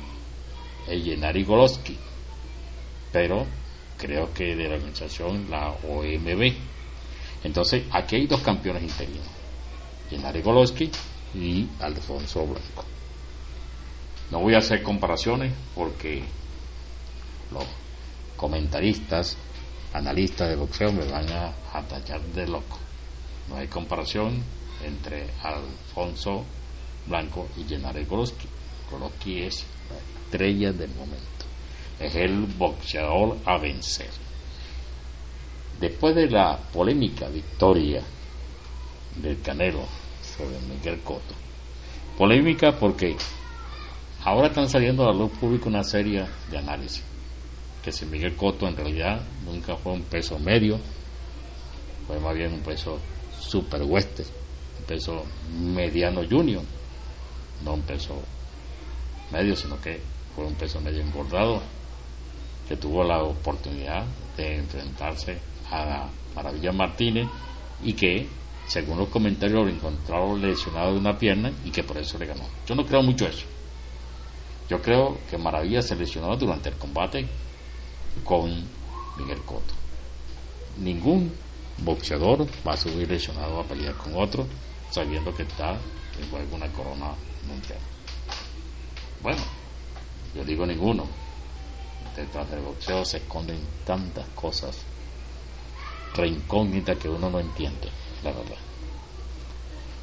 Yenari 0.88 1.44
Goloski, 1.44 1.98
pero 3.12 3.46
creo 3.98 4.34
que 4.34 4.56
de 4.56 4.68
la 4.68 4.76
organización 4.76 5.50
la 5.50 5.72
OMB. 5.72 6.54
Entonces, 7.44 7.84
aquí 7.92 8.18
hay 8.18 8.28
dos 8.28 8.42
campeones 8.42 8.84
interinos, 8.84 9.28
Yenari 10.12 10.42
Goloski 10.42 10.92
y 11.34 11.68
Alfonso 11.80 12.46
Blanco. 12.46 12.86
No 14.32 14.40
voy 14.40 14.56
a 14.56 14.60
hacer 14.60 14.82
comparaciones 14.82 15.54
porque 15.76 16.24
los 17.52 17.66
comentaristas, 18.36 19.38
analistas 19.94 20.50
de 20.50 20.56
boxeo 20.56 20.92
me 20.92 21.06
van 21.06 21.28
a, 21.30 21.54
tachar 21.88 22.22
de 22.22 22.48
loco. 22.48 22.80
No 23.50 23.58
hay 23.58 23.68
comparación 23.68 24.44
entre 24.84 25.30
Alfonso 25.44 26.44
Blanco 27.06 27.48
y 27.58 27.64
Gennady 27.64 28.06
Golovkin. 28.06 28.50
Golovkin 28.90 29.44
es 29.44 29.66
estrella 30.26 30.72
del 30.72 30.90
momento. 30.96 31.26
Es 32.00 32.16
el 32.16 32.46
boxeador 32.46 33.38
a 33.46 33.58
vencer. 33.58 34.10
Después 35.80 36.16
de 36.16 36.30
la 36.30 36.58
polémica 36.58 37.28
victoria 37.28 38.02
del 39.16 39.42
Canelo 39.42 39.86
sobre 40.38 40.60
Miguel 40.62 41.00
Cotto, 41.02 41.34
polémica 42.18 42.78
porque 42.78 43.16
ahora 44.24 44.48
están 44.48 44.70
saliendo 44.70 45.04
a 45.04 45.12
la 45.12 45.20
luz 45.20 45.32
pública 45.32 45.68
una 45.68 45.84
serie 45.84 46.26
de 46.50 46.58
análisis, 46.58 47.04
que 47.84 47.92
si 47.92 48.06
Miguel 48.06 48.36
Cotto 48.36 48.68
en 48.68 48.76
realidad 48.76 49.22
nunca 49.46 49.76
fue 49.76 49.94
un 49.94 50.04
peso 50.04 50.40
medio, 50.40 50.80
fue 52.08 52.20
más 52.20 52.36
bien 52.36 52.54
un 52.54 52.62
peso 52.62 53.00
super 53.40 53.84
western, 53.84 54.30
un 54.80 54.86
peso 54.86 55.26
mediano 55.74 56.22
junior, 56.30 56.64
no 57.64 57.74
un 57.74 57.82
peso 57.82 58.22
medio, 59.32 59.56
sino 59.56 59.80
que 59.80 60.02
fue 60.36 60.46
un 60.46 60.56
peso 60.56 60.82
medio 60.82 61.02
engordado, 61.02 61.62
que 62.68 62.78
tuvo 62.78 63.04
la 63.04 63.24
oportunidad 63.24 64.06
de 64.38 64.58
enfrentarse 64.58 65.38
a 65.72 66.10
Maravilla 66.36 66.72
Martínez 66.72 67.28
y 67.84 67.94
que, 67.94 68.28
según 68.68 68.98
los 68.98 69.10
comentarios, 69.10 69.66
lo 69.66 69.70
encontraron 69.70 70.42
lesionado 70.42 70.94
de 70.94 71.00
una 71.00 71.18
pierna 71.18 71.52
y 71.64 71.72
que 71.72 71.84
por 71.84 71.98
eso 71.98 72.18
le 72.18 72.26
ganó. 72.26 72.44
Yo 72.68 72.76
no 72.76 72.86
creo 72.86 73.02
mucho 73.04 73.28
eso. 73.28 73.46
Yo 74.70 74.82
creo 74.82 75.20
que 75.30 75.38
Maravilla 75.38 75.82
se 75.82 75.96
lesionó 75.96 76.36
durante 76.36 76.70
el 76.70 76.76
combate 76.76 77.28
con 78.24 78.50
Miguel 79.18 79.42
Cotto. 79.46 79.74
Ningún 80.78 81.32
boxeador 81.78 82.48
va 82.68 82.74
a 82.74 82.78
subir 82.78 83.10
lesionado 83.10 83.60
a 83.60 83.64
pelear 83.64 83.96
con 83.96 84.16
otro 84.16 84.48
sabiendo 84.90 85.36
que 85.36 85.44
está 85.44 85.74
en 86.20 86.30
juego 86.30 86.56
una 86.56 86.68
corona 86.72 87.12
mundial. 87.48 87.95
Bueno, 89.26 89.42
yo 90.36 90.44
digo 90.44 90.68
ninguno. 90.68 91.08
Detrás 92.16 92.48
del 92.52 92.60
boxeo 92.60 93.04
se 93.04 93.18
esconden 93.18 93.58
tantas 93.84 94.28
cosas 94.36 94.86
reincógnitas 96.14 96.96
que 97.00 97.10
uno 97.10 97.32
no 97.32 97.40
entiende, 97.40 97.90
la 98.24 98.32
verdad. 98.32 98.60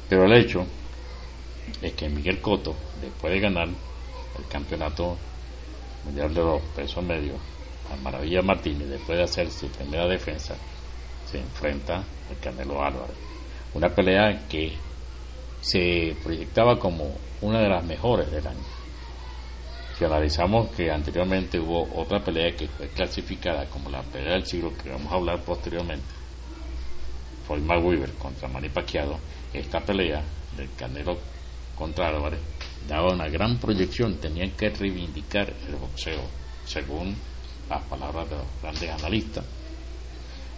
Pero 0.09 0.25
el 0.25 0.33
hecho 0.33 0.65
es 1.81 1.93
que 1.93 2.09
Miguel 2.09 2.41
Cotto, 2.41 2.75
después 2.99 3.31
de 3.31 3.39
ganar 3.39 3.69
el 3.69 4.47
campeonato 4.49 5.15
mundial 6.03 6.33
de 6.33 6.41
los 6.41 6.61
pesos 6.75 7.01
medios, 7.01 7.39
a 7.93 7.95
Maravilla 8.03 8.41
Martínez, 8.41 8.89
después 8.89 9.17
de 9.17 9.23
hacer 9.23 9.49
su 9.49 9.69
primera 9.69 10.05
defensa, 10.05 10.57
se 11.31 11.39
enfrenta 11.39 11.95
al 12.29 12.39
Canelo 12.41 12.83
Álvarez. 12.83 13.15
Una 13.73 13.87
pelea 13.87 14.49
que 14.49 14.73
se 15.61 16.13
proyectaba 16.21 16.77
como 16.77 17.15
una 17.39 17.61
de 17.61 17.69
las 17.69 17.85
mejores 17.85 18.29
del 18.29 18.45
año. 18.45 18.82
Analizamos 20.05 20.69
que 20.71 20.91
anteriormente 20.91 21.59
hubo 21.59 21.87
otra 21.95 22.23
pelea 22.23 22.55
que 22.55 22.67
fue 22.67 22.89
clasificada 22.89 23.65
como 23.65 23.89
la 23.89 24.01
pelea 24.01 24.33
del 24.33 24.45
siglo, 24.45 24.73
que 24.75 24.89
vamos 24.89 25.11
a 25.11 25.15
hablar 25.15 25.41
posteriormente, 25.41 26.05
fue 27.47 27.59
Weaver 27.59 28.13
contra 28.13 28.47
Manny 28.47 28.69
Pacquiao, 28.69 29.19
esta 29.53 29.79
pelea 29.79 30.23
del 30.57 30.69
Canelo 30.75 31.17
contra 31.75 32.09
Álvarez 32.09 32.39
daba 32.87 33.13
una 33.13 33.27
gran 33.27 33.57
proyección, 33.57 34.15
tenían 34.15 34.51
que 34.51 34.69
reivindicar 34.69 35.49
el 35.67 35.75
boxeo, 35.75 36.21
según 36.65 37.15
las 37.69 37.83
palabras 37.83 38.29
de 38.29 38.37
los 38.37 38.45
grandes 38.61 38.89
analistas. 38.89 39.45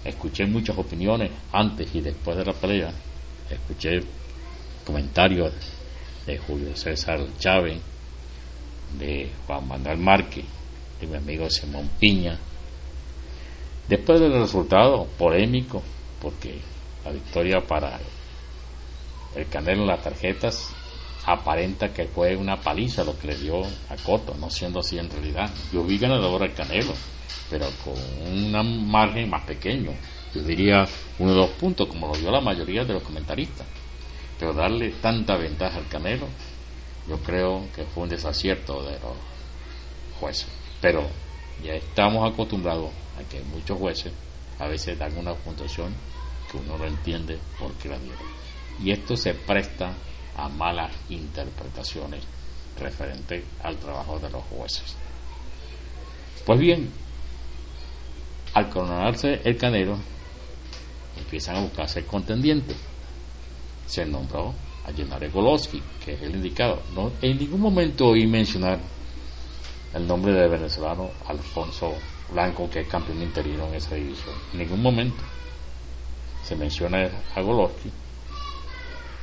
Escuché 0.04 0.46
muchas 0.46 0.78
opiniones 0.78 1.32
antes 1.52 1.94
y 1.94 2.02
después 2.02 2.38
de 2.38 2.46
la 2.46 2.54
pelea, 2.54 2.92
escuché 3.50 4.00
comentarios 4.86 5.54
de 6.26 6.38
Julio 6.38 6.76
César 6.76 7.20
Chávez, 7.40 7.80
de 8.98 9.32
Juan 9.46 9.68
Manuel 9.68 9.98
Márquez, 9.98 10.46
de 11.00 11.08
mi 11.08 11.16
amigo 11.18 11.50
Simón 11.50 11.90
Piña. 12.00 12.38
Después 13.88 14.20
del 14.20 14.34
resultado 14.34 15.06
polémico, 15.18 15.84
porque 16.22 16.60
la 17.04 17.12
victoria 17.12 17.62
para 17.68 18.00
el 19.36 19.48
Canelo 19.48 19.82
en 19.82 19.88
las 19.88 20.02
tarjetas 20.02 20.70
aparenta 21.26 21.92
que 21.92 22.06
fue 22.06 22.36
una 22.36 22.58
paliza 22.58 23.04
lo 23.04 23.18
que 23.18 23.28
le 23.28 23.36
dio 23.36 23.62
a 23.62 23.96
Coto, 24.04 24.36
no 24.36 24.50
siendo 24.50 24.80
así 24.80 24.98
en 24.98 25.10
realidad. 25.10 25.52
Yo 25.72 25.84
vi 25.84 25.98
ganador 25.98 26.44
al 26.44 26.54
Canelo, 26.54 26.94
pero 27.50 27.68
con 27.84 27.94
un 28.28 28.90
margen 28.90 29.30
más 29.30 29.44
pequeño. 29.46 29.92
Yo 30.34 30.42
diría 30.42 30.86
uno 31.20 31.32
o 31.32 31.36
dos 31.36 31.50
puntos, 31.52 31.88
como 31.88 32.08
lo 32.08 32.14
dio 32.16 32.32
la 32.32 32.42
mayoría 32.42 32.84
de 32.84 32.94
los 32.94 33.04
comentaristas. 33.04 33.66
Pero 34.40 34.54
darle 34.54 34.92
tanta 35.02 35.38
ventaja 35.38 35.78
al 35.78 35.88
Canelo, 35.88 36.28
yo 37.08 37.18
creo 37.20 37.68
que 37.76 37.84
fue 37.86 38.04
un 38.04 38.10
desacierto 38.10 38.84
de 38.84 38.94
los 39.00 39.16
jueces. 40.20 40.48
Pero 40.82 41.08
ya 41.64 41.74
estamos 41.74 42.32
acostumbrados 42.32 42.92
a 43.20 43.24
que 43.30 43.42
muchos 43.42 43.78
jueces 43.78 44.12
a 44.60 44.68
veces 44.68 44.98
dan 44.98 45.18
una 45.18 45.34
puntuación 45.34 45.94
que 46.52 46.58
uno 46.58 46.78
no 46.78 46.86
entiende 46.86 47.38
por 47.60 47.74
qué 47.74 47.90
la 47.90 48.00
dieron. 48.00 48.20
Y 48.82 48.92
esto 48.92 49.16
se 49.16 49.34
presta 49.34 49.94
a 50.36 50.50
malas 50.50 50.92
interpretaciones 51.10 52.24
referente 52.80 53.44
al 53.64 53.78
trabajo 53.78 54.20
de 54.20 54.30
los 54.30 54.44
jueces. 54.46 54.96
Pues 56.46 56.60
bien, 56.60 56.92
al 58.54 58.70
coronarse 58.70 59.42
el 59.44 59.58
canero, 59.58 59.98
empiezan 61.18 61.58
a 61.58 61.62
buscarse 61.62 62.00
el 62.00 62.06
contendiente. 62.06 62.76
Se 63.88 64.06
nombró 64.06 64.54
a 64.86 64.94
Gennaro 64.94 65.30
Goloski, 65.32 65.82
que 66.04 66.14
es 66.14 66.22
el 66.22 66.36
indicado. 66.36 66.82
No, 66.94 67.12
en 67.22 67.38
ningún 67.38 67.62
momento 67.62 68.08
oí 68.08 68.28
mencionar 68.28 68.80
el 69.94 70.08
nombre 70.08 70.34
del 70.34 70.50
venezolano 70.50 71.10
Alfonso 71.28 71.94
Blanco, 72.32 72.70
que 72.70 72.82
es 72.82 72.88
campeón 72.88 73.22
interino 73.22 73.68
en 73.68 73.76
esa 73.76 73.96
división. 73.96 74.36
En 74.54 74.60
ningún 74.60 74.82
momento 74.82 75.24
se 76.44 76.56
menciona 76.56 77.10
a 77.34 77.42
Goloski, 77.42 77.90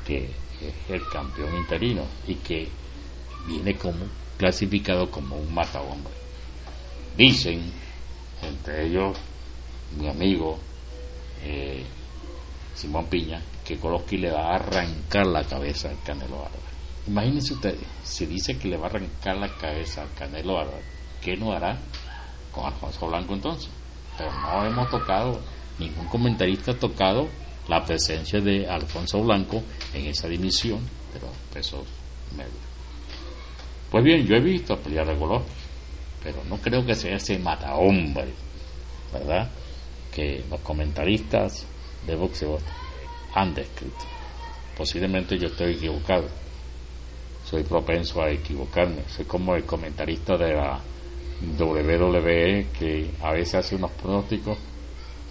que 0.06 0.24
es 0.24 0.90
el 0.90 1.02
campeón 1.08 1.54
interino 1.56 2.02
y 2.26 2.34
que 2.36 2.68
viene 3.46 3.76
como 3.76 4.04
clasificado 4.36 5.10
como 5.10 5.36
un 5.36 5.52
matahombre. 5.54 6.12
Dicen, 7.16 7.72
entre 8.42 8.86
ellos 8.86 9.16
mi 9.98 10.08
amigo 10.08 10.58
eh, 11.44 11.84
Simón 12.74 13.06
Piña, 13.06 13.40
que 14.06 14.18
le 14.18 14.30
va 14.30 14.52
a 14.52 14.54
arrancar 14.56 15.26
la 15.26 15.44
cabeza 15.44 15.90
al 15.90 16.02
Canelo 16.02 16.36
Álvarez. 16.36 16.60
Imagínense 17.06 17.54
ustedes, 17.54 17.86
si 18.02 18.26
dice 18.26 18.58
que 18.58 18.68
le 18.68 18.76
va 18.76 18.86
a 18.86 18.90
arrancar 18.90 19.36
la 19.36 19.48
cabeza 19.56 20.02
al 20.02 20.12
Canelo 20.14 20.58
Álvarez, 20.58 20.84
¿qué 21.20 21.36
no 21.36 21.52
hará 21.52 21.78
con 22.52 22.64
Alfonso 22.64 23.08
Blanco 23.08 23.34
entonces? 23.34 23.70
Pero 24.16 24.32
no 24.32 24.66
hemos 24.66 24.90
tocado, 24.90 25.40
ningún 25.78 26.06
comentarista 26.06 26.72
ha 26.72 26.78
tocado 26.78 27.28
la 27.68 27.84
presencia 27.84 28.40
de 28.40 28.68
Alfonso 28.68 29.22
Blanco 29.22 29.62
en 29.94 30.06
esa 30.06 30.28
dimisión 30.28 30.80
de 31.12 31.20
los 31.20 31.36
pesos 31.52 31.86
medios. 32.36 32.52
Pues 33.90 34.04
bien, 34.04 34.26
yo 34.26 34.36
he 34.36 34.40
visto 34.40 34.76
pelear 34.78 35.08
a 35.10 35.14
pero 36.22 36.44
no 36.48 36.56
creo 36.58 36.84
que 36.86 36.94
sea 36.94 37.16
ese 37.16 37.40
hombre, 37.74 38.32
¿verdad? 39.12 39.50
Que 40.14 40.44
los 40.48 40.60
comentaristas 40.60 41.66
de 42.06 42.16
boxeo 42.16 42.58
han 43.34 43.54
descrito. 43.54 44.04
Posiblemente 44.76 45.38
yo 45.38 45.48
estoy 45.48 45.74
equivocado. 45.74 46.28
Soy 47.44 47.62
propenso 47.64 48.22
a 48.22 48.30
equivocarme. 48.30 49.02
Soy 49.08 49.24
como 49.24 49.54
el 49.54 49.64
comentarista 49.64 50.36
de 50.36 50.54
la 50.54 50.80
WWE 51.58 52.66
que 52.78 53.10
a 53.20 53.32
veces 53.32 53.54
hace 53.56 53.74
unos 53.76 53.90
pronósticos 53.92 54.56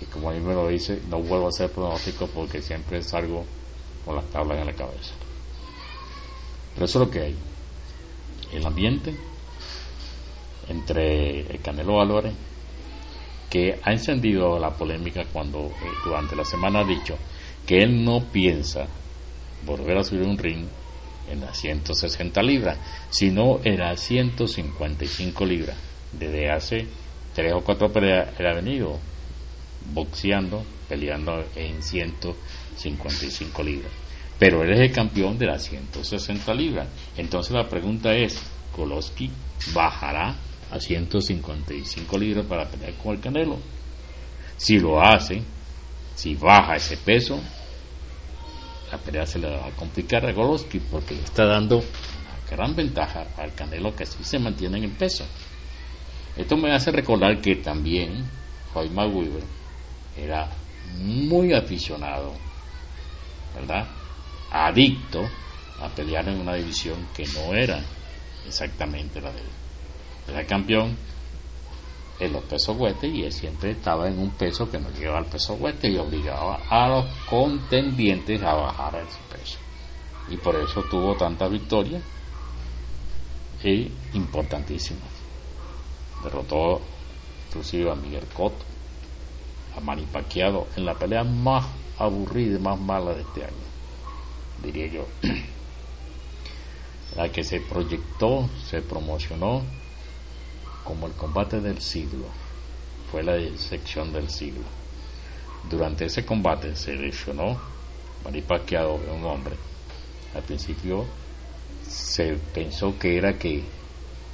y 0.01 0.05
como 0.05 0.31
mí 0.31 0.39
me 0.39 0.53
lo 0.53 0.67
dice, 0.67 0.99
no 1.09 1.19
vuelvo 1.19 1.45
a 1.45 1.49
hacer 1.49 1.71
pronósticos 1.71 2.29
porque 2.31 2.61
siempre 2.61 3.03
salgo 3.03 3.45
con 4.03 4.15
las 4.15 4.25
tablas 4.25 4.59
en 4.59 4.65
la 4.65 4.73
cabeza. 4.73 5.13
Pero 6.73 6.85
eso 6.85 7.01
es 7.01 7.07
lo 7.07 7.11
que 7.11 7.21
hay. 7.21 7.35
El 8.51 8.65
ambiente 8.65 9.15
entre 10.67 11.41
el 11.41 11.61
Canelo 11.61 12.01
Álvarez, 12.01 12.33
que 13.49 13.79
ha 13.83 13.91
encendido 13.91 14.57
la 14.57 14.71
polémica 14.71 15.23
cuando 15.31 15.67
eh, 15.67 15.71
durante 16.03 16.35
la 16.35 16.45
semana 16.45 16.79
ha 16.79 16.83
dicho 16.83 17.15
que 17.65 17.83
él 17.83 18.03
no 18.03 18.23
piensa 18.31 18.87
volver 19.65 19.97
a 19.97 20.03
subir 20.03 20.23
un 20.23 20.37
ring 20.37 20.65
en 21.29 21.41
las 21.41 21.57
160 21.59 22.41
libras, 22.43 22.77
sino 23.09 23.59
en 23.63 23.79
las 23.79 23.99
155 24.01 25.45
libras. 25.45 25.77
Desde 26.11 26.51
hace 26.51 26.87
tres 27.33 27.53
o 27.53 27.61
cuatro 27.61 27.91
peleas 27.91 28.29
él 28.39 28.47
ha 28.47 28.53
venido 28.53 28.99
boxeando, 29.93 30.63
peleando 30.87 31.43
en 31.55 31.81
155 31.81 33.63
libras. 33.63 33.91
Pero 34.37 34.63
él 34.63 34.71
es 34.73 34.79
el 34.79 34.91
campeón 34.91 35.37
de 35.37 35.45
las 35.45 35.63
160 35.63 36.53
libras. 36.53 36.87
Entonces 37.15 37.53
la 37.53 37.69
pregunta 37.69 38.13
es, 38.13 38.41
¿Koloski 38.75 39.29
bajará 39.73 40.35
a 40.71 40.79
155 40.79 42.17
libras 42.17 42.45
para 42.45 42.67
pelear 42.67 42.93
con 42.95 43.15
el 43.15 43.21
Canelo? 43.21 43.59
Si 44.57 44.79
lo 44.79 45.01
hace, 45.01 45.41
si 46.21 46.35
baja 46.35 46.75
ese 46.75 46.97
peso, 46.97 47.39
la 48.91 48.99
pelea 48.99 49.25
se 49.25 49.39
le 49.39 49.49
va 49.49 49.65
a 49.65 49.71
complicar 49.71 50.23
a 50.23 50.31
Goloski 50.31 50.79
porque 50.79 51.15
le 51.15 51.23
está 51.23 51.45
dando 51.45 51.83
gran 52.47 52.75
ventaja 52.75 53.25
al 53.37 53.55
Canelo 53.55 53.95
que 53.95 54.05
sí 54.05 54.23
se 54.23 54.37
mantiene 54.37 54.77
en 54.77 54.83
el 54.83 54.91
peso. 54.91 55.25
Esto 56.37 56.57
me 56.57 56.75
hace 56.75 56.91
recordar 56.91 57.41
que 57.41 57.55
también 57.55 58.23
Roy 58.75 58.89
McWeaver 58.89 59.43
era 60.15 60.47
muy 60.99 61.53
aficionado, 61.53 62.33
¿verdad? 63.55 63.87
Adicto 64.51 65.27
a 65.81 65.89
pelear 65.89 66.29
en 66.29 66.39
una 66.39 66.53
división 66.53 67.07
que 67.15 67.25
no 67.33 67.55
era 67.55 67.81
exactamente 68.45 69.19
la 69.19 69.31
de 69.31 69.39
él. 69.39 69.47
Era 70.29 70.45
campeón 70.45 70.95
en 72.21 72.33
los 72.33 72.43
pesos 72.43 72.77
huestes 72.77 73.11
y 73.11 73.23
él 73.23 73.33
siempre 73.33 73.71
estaba 73.71 74.07
en 74.07 74.19
un 74.19 74.29
peso 74.31 74.69
que 74.69 74.79
no 74.79 74.89
llegaba 74.91 75.17
al 75.17 75.25
peso 75.25 75.55
hueste 75.55 75.89
y 75.89 75.97
obligaba 75.97 76.59
a 76.69 76.87
los 76.87 77.05
contendientes 77.27 78.41
a 78.43 78.53
bajar 78.53 78.95
ese 78.95 79.17
peso. 79.31 79.57
Y 80.29 80.37
por 80.37 80.55
eso 80.55 80.83
tuvo 80.83 81.15
tantas 81.15 81.49
victorias 81.49 82.03
y 83.63 83.91
importantísimas. 84.13 85.09
Derrotó 86.23 86.79
inclusive 87.47 87.91
a 87.91 87.95
Miguel 87.95 88.25
Cotto, 88.33 88.63
a 89.75 89.79
Manny 89.79 90.05
Pacquiao 90.05 90.67
en 90.75 90.85
la 90.85 90.93
pelea 90.93 91.23
más 91.23 91.65
aburrida 91.97 92.57
y 92.57 92.61
más 92.61 92.79
mala 92.79 93.15
de 93.15 93.21
este 93.21 93.43
año, 93.45 93.65
diría 94.63 94.87
yo. 94.87 95.07
la 97.15 97.29
que 97.29 97.43
se 97.43 97.59
proyectó, 97.61 98.47
se 98.63 98.81
promocionó 98.81 99.63
como 100.83 101.07
el 101.07 101.13
combate 101.13 101.59
del 101.59 101.81
siglo, 101.81 102.25
fue 103.11 103.23
la 103.23 103.37
sección 103.57 104.13
del 104.13 104.29
siglo. 104.29 104.63
Durante 105.69 106.05
ese 106.05 106.25
combate 106.25 106.75
se 106.75 106.95
lesionó 106.95 107.59
Manny 108.23 108.41
Pacquiao, 108.41 108.95
un 108.95 109.25
hombre. 109.25 109.55
Al 110.33 110.43
principio 110.43 111.05
se 111.87 112.35
pensó 112.53 112.97
que 112.97 113.17
era 113.17 113.37
que 113.37 113.63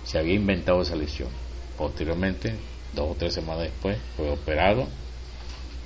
se 0.03 0.19
había 0.19 0.35
inventado 0.35 0.81
esa 0.81 0.95
lesión. 0.95 1.29
Posteriormente, 1.77 2.55
dos 2.93 3.11
o 3.11 3.15
tres 3.15 3.33
semanas 3.33 3.63
después, 3.63 3.97
fue 4.15 4.29
operado 4.29 4.87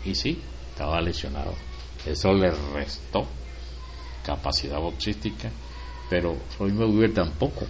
y 0.06 0.15
sí, 0.15 0.41
estaba 0.69 1.02
lesionado. 1.02 1.54
Eso 2.06 2.34
le 2.34 2.52
restó 2.74 3.26
capacidad 4.26 4.80
boxística, 4.80 5.50
pero 6.10 6.36
Floyd 6.58 6.74
Mayweather 6.74 7.13
tampoco, 7.13 7.65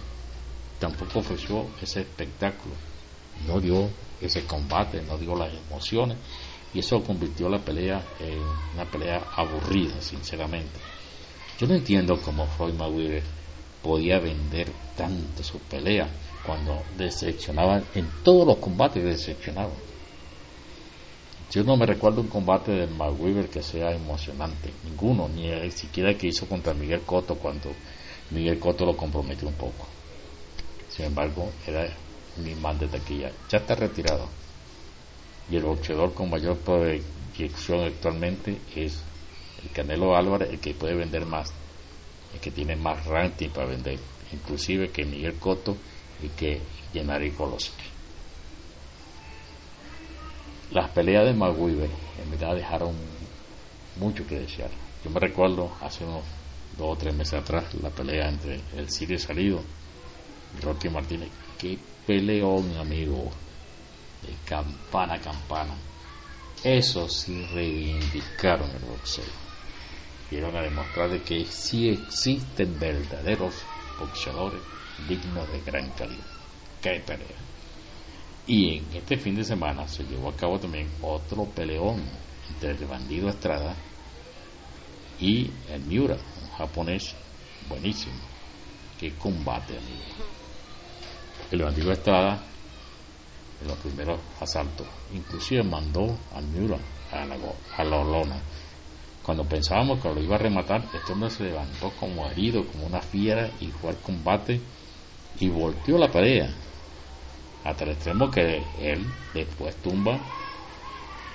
tampoco 0.82 1.20
ofreció 1.20 1.68
ese 1.80 2.00
espectáculo, 2.00 2.74
no 3.46 3.60
dio 3.60 3.88
ese 4.20 4.44
combate, 4.46 5.00
no 5.02 5.16
dio 5.16 5.36
las 5.36 5.54
emociones 5.54 6.18
y 6.74 6.80
eso 6.80 7.04
convirtió 7.04 7.48
la 7.48 7.60
pelea 7.60 8.04
en 8.18 8.40
una 8.74 8.84
pelea 8.90 9.22
aburrida, 9.36 10.00
sinceramente. 10.00 10.80
Yo 11.60 11.68
no 11.68 11.74
entiendo 11.74 12.20
cómo 12.20 12.48
Floyd 12.48 12.74
Mayweather 12.74 13.22
podía 13.80 14.18
vender 14.18 14.72
tanto 14.96 15.44
su 15.44 15.60
pelea 15.60 16.08
cuando 16.44 16.82
decepcionaba 16.98 17.80
en 17.94 18.08
todos 18.24 18.44
los 18.44 18.56
combates 18.56 19.04
decepcionaba. 19.04 19.70
Yo 21.52 21.62
no 21.62 21.76
me 21.76 21.86
recuerdo 21.86 22.22
un 22.22 22.28
combate 22.28 22.72
de 22.72 22.86
McWeaver 22.88 23.48
que 23.48 23.62
sea 23.62 23.92
emocionante, 23.92 24.72
ninguno, 24.82 25.28
ni 25.28 25.70
siquiera 25.70 26.10
el 26.10 26.16
que 26.16 26.26
hizo 26.26 26.48
contra 26.48 26.74
Miguel 26.74 27.02
Cotto 27.02 27.36
cuando 27.36 27.70
Miguel 28.32 28.58
Cotto 28.58 28.84
lo 28.84 28.96
comprometió 28.96 29.46
un 29.46 29.54
poco. 29.54 29.86
Sin 30.94 31.06
embargo, 31.06 31.50
era 31.66 31.88
mi 32.36 32.54
man 32.54 32.78
de 32.78 32.86
taquilla. 32.86 33.32
Ya 33.48 33.58
está 33.58 33.74
retirado. 33.74 34.28
Y 35.50 35.56
el 35.56 35.62
boxeador 35.62 36.12
con 36.12 36.28
mayor 36.28 36.58
proyección 36.58 37.80
actualmente 37.80 38.58
es 38.76 39.02
el 39.62 39.70
Canelo 39.70 40.14
Álvarez, 40.14 40.50
el 40.50 40.60
que 40.60 40.74
puede 40.74 40.94
vender 40.94 41.24
más, 41.24 41.50
el 42.34 42.40
que 42.40 42.50
tiene 42.50 42.76
más 42.76 43.06
ranking 43.06 43.48
para 43.48 43.68
vender, 43.68 43.98
inclusive 44.32 44.90
que 44.90 45.04
Miguel 45.04 45.34
Cotto 45.38 45.76
y 46.22 46.28
que 46.28 46.60
Gennady 46.92 47.30
Golovkin. 47.30 47.92
Las 50.72 50.90
peleas 50.90 51.24
de 51.24 51.32
McWeaver 51.32 51.90
en 52.22 52.30
verdad 52.30 52.54
dejaron 52.54 52.94
mucho 53.96 54.26
que 54.26 54.40
desear. 54.40 54.70
Yo 55.04 55.10
me 55.10 55.20
recuerdo 55.20 55.70
hace 55.80 56.04
unos 56.04 56.24
dos 56.78 56.94
o 56.94 56.96
tres 56.96 57.14
meses 57.14 57.34
atrás 57.34 57.74
la 57.74 57.90
pelea 57.90 58.28
entre 58.28 58.60
el 58.76 58.90
Sirio 58.90 59.18
Salido 59.18 59.62
Rocky 60.60 60.88
Martínez. 60.88 61.30
Qué 61.58 61.78
peleón, 62.06 62.76
amigo, 62.76 63.30
de 64.22 64.34
campana 64.44 65.14
a 65.14 65.20
campana. 65.20 65.74
Eso 66.62 67.08
sí 67.08 67.44
reivindicaron 67.52 68.70
el 68.70 68.82
boxeo. 68.84 69.24
Vieron 70.30 70.56
a 70.56 70.62
demostrar 70.62 71.10
de 71.10 71.22
que 71.22 71.44
sí 71.44 71.88
existen 71.88 72.78
verdaderos 72.78 73.54
boxeadores 73.98 74.60
dignos 75.08 75.50
de 75.52 75.60
gran 75.60 75.90
calidad. 75.90 76.24
Qué 76.80 77.02
pelea. 77.04 77.38
Y 78.46 78.78
en 78.78 78.96
este 78.96 79.16
fin 79.16 79.34
de 79.34 79.44
semana 79.44 79.86
se 79.86 80.04
llevó 80.04 80.30
a 80.30 80.36
cabo 80.36 80.58
también 80.58 80.88
otro 81.00 81.44
peleón 81.46 82.02
entre 82.48 82.72
el 82.72 82.86
bandido 82.86 83.28
Estrada 83.28 83.74
y 85.20 85.50
el 85.68 85.82
Miura, 85.82 86.16
un 86.16 86.50
japonés 86.50 87.14
buenísimo. 87.68 88.20
Qué 88.98 89.12
combate, 89.14 89.76
amigo. 89.76 90.41
El 91.52 91.60
bandido 91.60 91.92
Estrada 91.92 92.42
en 93.60 93.68
los 93.68 93.76
primeros 93.76 94.18
asaltos, 94.40 94.86
inclusive 95.12 95.62
mandó 95.62 96.16
al 96.34 96.44
Miura 96.44 96.78
a 97.12 97.26
la, 97.26 97.36
a 97.76 97.84
la 97.84 98.02
lona. 98.02 98.40
Cuando 99.22 99.44
pensábamos 99.44 100.00
que 100.00 100.08
lo 100.08 100.18
iba 100.22 100.36
a 100.36 100.38
rematar, 100.38 100.82
este 100.94 101.12
hombre 101.12 101.28
se 101.28 101.44
levantó 101.44 101.90
como 102.00 102.26
herido, 102.26 102.66
como 102.66 102.86
una 102.86 103.02
fiera 103.02 103.50
y 103.60 103.66
fue 103.66 103.90
al 103.90 103.98
combate 103.98 104.62
y 105.40 105.50
volteó 105.50 105.98
la 105.98 106.10
pelea 106.10 106.48
hasta 107.64 107.84
el 107.84 107.90
extremo 107.90 108.30
que 108.30 108.62
él 108.80 109.04
después 109.34 109.76
tumba 109.76 110.18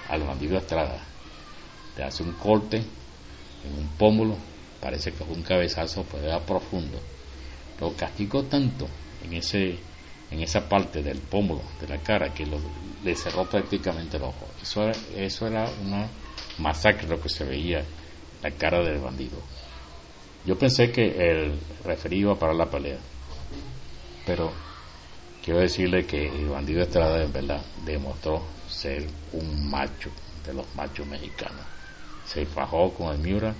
al 0.09 0.23
bandido 0.23 0.57
Estrada. 0.57 0.99
Te 1.95 2.03
hace 2.03 2.23
un 2.23 2.31
corte 2.31 2.77
en 2.77 3.77
un 3.77 3.87
pómulo 3.99 4.35
parece 4.81 5.11
que 5.11 5.23
fue 5.23 5.35
un 5.35 5.43
cabezazo 5.43 6.03
pero 6.11 6.23
era 6.23 6.39
profundo. 6.39 6.99
Lo 7.79 7.93
castigó 7.95 8.45
tanto 8.45 8.87
en 9.23 9.33
ese 9.35 9.77
en 10.31 10.41
esa 10.41 10.67
parte 10.67 11.01
del 11.01 11.19
pómulo 11.19 11.61
de 11.79 11.87
la 11.87 11.99
cara 11.99 12.33
que 12.33 12.45
le 13.03 13.15
cerró 13.15 13.45
prácticamente 13.45 14.17
el 14.17 14.23
ojo 14.23 14.47
eso 14.61 14.83
era, 14.83 14.97
eso 15.15 15.47
era 15.47 15.69
una 15.85 16.07
masacre 16.59 17.07
lo 17.07 17.19
que 17.21 17.29
se 17.29 17.43
veía 17.43 17.83
la 18.41 18.51
cara 18.51 18.83
del 18.83 18.99
bandido 18.99 19.37
yo 20.45 20.57
pensé 20.57 20.91
que 20.91 21.03
el 21.03 21.59
referido 21.83 22.29
iba 22.29 22.33
a 22.33 22.39
parar 22.39 22.55
la 22.55 22.69
pelea 22.69 22.97
pero 24.25 24.51
quiero 25.41 25.61
decirle 25.61 26.05
que 26.05 26.27
el 26.27 26.49
bandido 26.49 26.81
Estrada 26.81 27.23
en 27.23 27.31
verdad 27.31 27.63
demostró 27.85 28.43
ser 28.67 29.07
un 29.31 29.69
macho 29.69 30.11
de 30.45 30.53
los 30.53 30.75
machos 30.75 31.07
mexicanos. 31.07 31.65
Se 32.25 32.45
fajó 32.45 32.93
con 32.93 33.13
el 33.13 33.19
Miura 33.19 33.53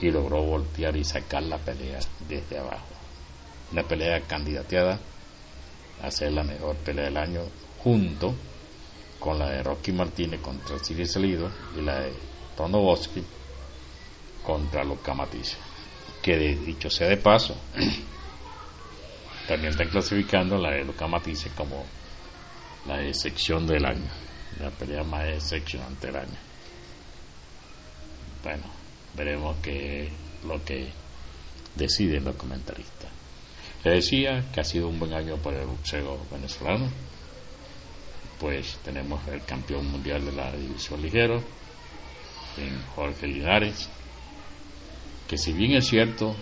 y 0.00 0.10
logró 0.10 0.42
voltear 0.42 0.96
y 0.96 1.04
sacar 1.04 1.44
la 1.44 1.58
pelea 1.58 2.00
desde 2.28 2.58
abajo. 2.58 2.86
Una 3.70 3.82
pelea 3.82 4.20
candidateada 4.22 4.98
a 6.02 6.10
ser 6.10 6.32
la 6.32 6.42
mejor 6.44 6.76
pelea 6.76 7.06
del 7.06 7.16
año 7.16 7.42
junto 7.82 8.34
con 9.18 9.38
la 9.38 9.50
de 9.50 9.62
Rocky 9.62 9.92
Martínez 9.92 10.40
contra 10.40 10.78
Sirio 10.78 11.06
Salido 11.06 11.50
y 11.76 11.82
la 11.82 12.00
de 12.00 12.12
Tono 12.56 12.80
Bosque 12.80 13.22
contra 14.44 14.84
Luca 14.84 15.14
Matisse. 15.14 15.56
Que 16.22 16.36
dicho 16.56 16.90
sea 16.90 17.08
de 17.08 17.16
paso, 17.16 17.56
también 19.48 19.72
están 19.72 19.88
clasificando 19.88 20.58
la 20.58 20.70
de 20.70 20.84
Luca 20.84 21.06
Matisse 21.06 21.50
como 21.56 21.84
la 22.86 22.98
decepción 22.98 23.66
del 23.66 23.84
año, 23.84 24.08
la 24.60 24.70
pelea 24.70 25.02
más 25.04 25.24
decepcionante 25.26 26.08
del 26.08 26.16
año. 26.16 26.38
Bueno, 28.42 28.64
veremos 29.16 29.56
qué 29.62 30.10
lo 30.46 30.64
que 30.64 30.88
deciden 31.74 32.24
los 32.24 32.36
comentaristas. 32.36 33.17
Le 33.84 33.92
decía 33.92 34.44
que 34.52 34.60
ha 34.60 34.64
sido 34.64 34.88
un 34.88 34.98
buen 34.98 35.12
año 35.14 35.36
para 35.36 35.60
el 35.60 35.66
boxeo 35.66 36.18
venezolano, 36.30 36.90
pues 38.40 38.78
tenemos 38.84 39.26
el 39.28 39.44
campeón 39.44 39.90
mundial 39.90 40.24
de 40.24 40.32
la 40.32 40.50
división 40.52 41.00
ligero, 41.00 41.42
en 42.56 42.82
Jorge 42.94 43.26
Linares, 43.26 43.88
que 45.28 45.38
si 45.38 45.52
bien 45.52 45.72
es 45.72 45.86
cierto 45.86 46.34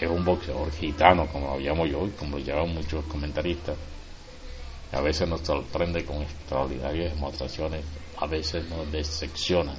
es 0.00 0.10
un 0.10 0.24
boxeador 0.24 0.72
gitano, 0.72 1.26
como 1.26 1.54
lo 1.54 1.60
llamo 1.60 1.86
yo 1.86 2.06
y 2.06 2.10
como 2.10 2.38
lo 2.38 2.44
llaman 2.44 2.74
muchos 2.74 3.04
comentaristas. 3.06 3.76
A 4.90 5.00
veces 5.00 5.28
nos 5.28 5.40
sorprende 5.42 6.04
con 6.04 6.22
extraordinarias 6.22 7.14
demostraciones, 7.14 7.84
a 8.18 8.26
veces 8.26 8.68
nos 8.68 8.90
decepcionan 8.90 9.76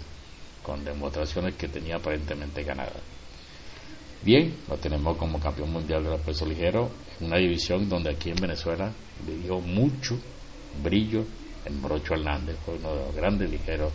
con 0.64 0.84
demostraciones 0.86 1.56
que 1.56 1.68
tenía 1.68 1.98
aparentemente 1.98 2.64
ganadas. 2.64 3.02
Bien, 4.24 4.56
lo 4.70 4.78
tenemos 4.78 5.18
como 5.18 5.40
campeón 5.40 5.72
mundial 5.72 6.04
de 6.04 6.12
los 6.12 6.22
pesos 6.22 6.48
ligeros, 6.48 6.90
una 7.20 7.38
división 7.38 7.90
donde 7.90 8.12
aquí 8.12 8.30
en 8.30 8.38
Venezuela 8.38 8.92
le 9.28 9.38
dio 9.38 9.60
mucho 9.60 10.18
brillo 10.82 11.26
el 11.66 11.74
Morocho 11.76 12.14
Hernández, 12.14 12.58
fue 12.66 12.76
uno 12.76 12.96
de 12.96 13.06
los 13.06 13.16
grandes 13.16 13.50
ligeros, 13.50 13.92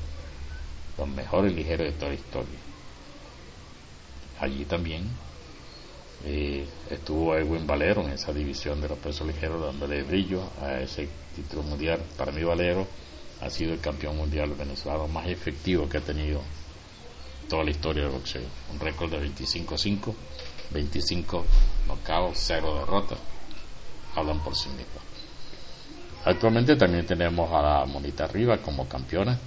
los 0.98 1.08
mejores 1.08 1.54
ligeros 1.54 1.86
de 1.86 1.92
toda 1.92 2.08
la 2.08 2.14
historia. 2.14 2.58
Allí 4.40 4.64
también 4.66 5.04
Y 6.26 6.64
estuvo 6.90 7.36
Edwin 7.36 7.66
Valero 7.66 8.02
en 8.02 8.10
esa 8.10 8.32
división 8.32 8.80
de 8.80 8.88
los 8.88 8.98
pesos 8.98 9.26
ligeros 9.26 9.62
dándole 9.62 10.02
brillo 10.02 10.42
a 10.60 10.80
ese 10.80 11.08
título 11.34 11.62
mundial. 11.62 12.00
Para 12.16 12.32
mí 12.32 12.42
Valero 12.42 12.86
ha 13.40 13.48
sido 13.48 13.72
el 13.72 13.80
campeón 13.80 14.16
mundial 14.16 14.52
venezolano 14.54 15.06
más 15.06 15.28
efectivo 15.28 15.88
que 15.88 15.98
ha 15.98 16.00
tenido 16.00 16.42
toda 17.48 17.64
la 17.64 17.70
historia 17.70 18.04
del 18.04 18.12
boxeo. 18.12 18.42
Un 18.72 18.78
récord 18.78 19.10
de 19.10 19.18
25-5, 19.28 20.14
25 20.70 21.44
knockouts, 21.86 22.38
0 22.46 22.74
derrotas. 22.80 23.18
Hablan 24.14 24.40
por 24.40 24.54
sí 24.54 24.68
mismos. 24.68 25.02
Actualmente 26.24 26.76
también 26.76 27.06
tenemos 27.06 27.50
a 27.52 27.62
la 27.62 27.86
Monita 27.86 28.24
Arriba 28.24 28.58
como 28.58 28.86
campeona 28.88 29.38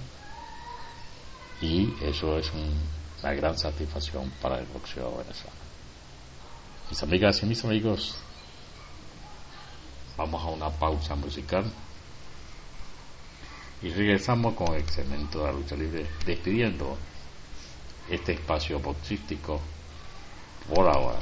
y 1.60 1.94
eso 2.02 2.38
es 2.38 2.50
una 2.52 3.32
gran 3.34 3.56
satisfacción 3.56 4.30
para 4.40 4.58
el 4.58 4.66
boxeo 4.66 5.18
venezolano. 5.18 5.60
Mis 6.90 7.02
amigas 7.02 7.42
y 7.42 7.46
mis 7.46 7.64
amigos, 7.64 8.16
vamos 10.16 10.42
a 10.42 10.46
una 10.46 10.70
pausa 10.70 11.14
musical 11.14 11.64
y 13.82 13.90
regresamos 13.90 14.54
con 14.54 14.74
el 14.74 14.88
segmento 14.88 15.40
de 15.40 15.44
la 15.44 15.52
lucha 15.52 15.76
libre 15.76 16.06
despidiendo 16.26 16.96
este 18.08 18.32
espacio 18.32 18.78
boxístico 18.80 19.60
por 20.68 20.88
ahora. 20.88 21.18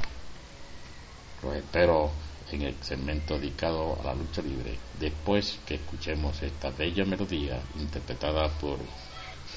Los 1.43 1.55
espero 1.55 2.11
en 2.51 2.63
el 2.63 2.75
segmento 2.81 3.39
dedicado 3.39 3.97
a 4.01 4.03
la 4.07 4.13
lucha 4.13 4.41
libre 4.41 4.77
después 4.99 5.59
que 5.65 5.75
escuchemos 5.75 6.41
esta 6.43 6.69
bella 6.71 7.05
melodía 7.05 7.59
interpretada 7.79 8.49
por 8.49 8.77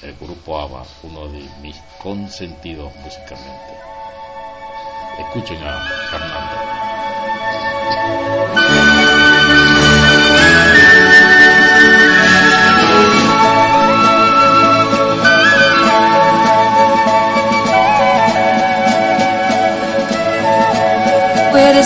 el 0.01 0.15
grupo 0.15 0.59
ABBA, 0.59 0.85
uno 1.03 1.27
de 1.27 1.47
mis 1.61 1.77
consentidos 2.01 2.93
musicalmente. 2.95 3.73
Escuchen 5.19 5.63
a 5.63 5.87
Fernando. 6.09 6.55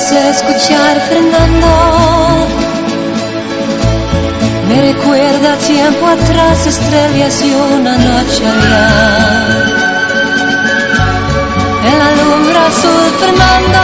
Escuchar 0.08 1.02
Fernando. 1.10 1.68
Me 4.70 4.82
recuerda 4.94 5.58
tiempo 5.58 6.08
atrás, 6.08 6.66
estrellas 6.68 7.42
y 7.42 7.54
una 7.54 7.98
noche 7.98 8.48
allá. 8.48 8.88
En 11.84 12.00
la 12.00 12.12
lumbre 12.16 12.60
azul, 12.60 13.12
Fernando, 13.20 13.84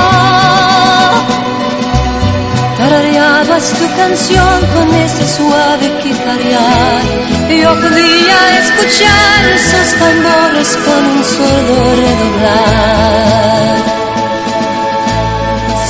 tarareabas 2.77 3.73
tu 3.73 3.85
canción 3.97 4.65
con 4.73 4.95
ese 4.95 5.27
suave 5.35 5.91
guitarrear. 6.01 7.03
Yo 7.49 7.75
podía 7.81 8.57
escuchar 8.59 9.45
esos 9.53 9.93
tambores 9.99 10.77
con 10.85 11.05
un 11.05 11.23
solo 11.23 11.95
redoblar 11.95 14.04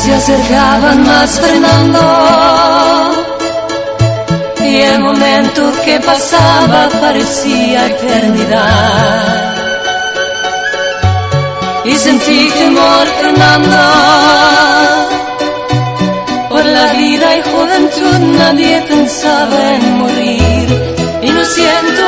se 0.06 0.14
acercaban 0.14 1.04
más 1.04 1.32
frenando 1.40 2.00
y 4.64 4.76
el 4.82 5.00
momento 5.00 5.74
que 5.84 6.00
pasaba 6.00 6.90
parecía 7.02 7.88
eternidad. 7.88 9.56
Y 11.86 11.96
sentí 11.96 12.52
temor 12.52 13.08
Fernando. 13.20 13.78
Por 16.50 16.66
la 16.66 16.94
vida 16.94 17.38
y 17.38 17.42
juventud 17.42 18.20
nadie 18.38 18.82
pensaba 18.88 19.76
en 19.76 19.98
morir. 19.98 20.68
Y 21.24 21.30
no 21.32 21.44
siento 21.46 22.05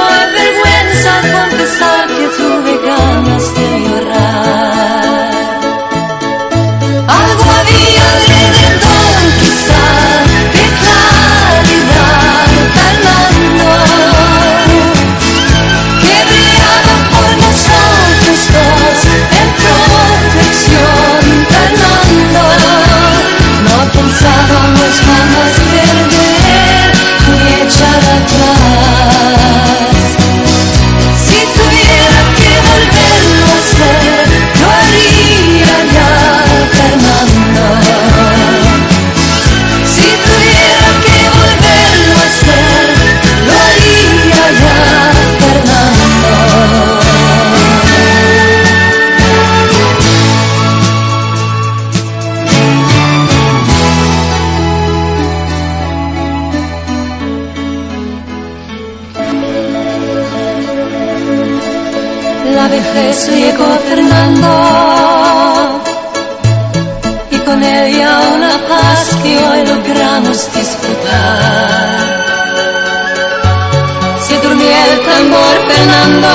Se 74.38 74.44
durmió 74.44 74.70
el 74.70 75.00
tambor 75.02 75.56
Fernando, 75.68 76.28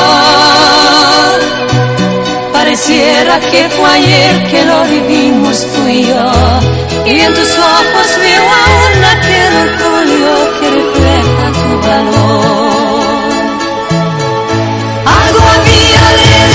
pareciera 2.53 3.39
que 3.39 3.69
fue 3.69 3.91
ayer 3.91 4.51
que 4.51 4.65
lo 4.65 4.85
vivimos 4.87 5.65
tú 5.73 5.87
y 5.87 6.07
yo, 6.09 6.33
y 7.07 7.21
en 7.21 7.33
tus 7.33 7.51
ojos 7.59 8.07
veo 8.19 8.43
aún 8.43 9.05
aquel 9.05 9.55
orgullo 9.67 10.35
que 10.59 10.71
refleja 10.71 11.53
tu 11.63 11.81
valor. 11.87 12.73
Si 15.15 15.33
tuviera 15.33 16.52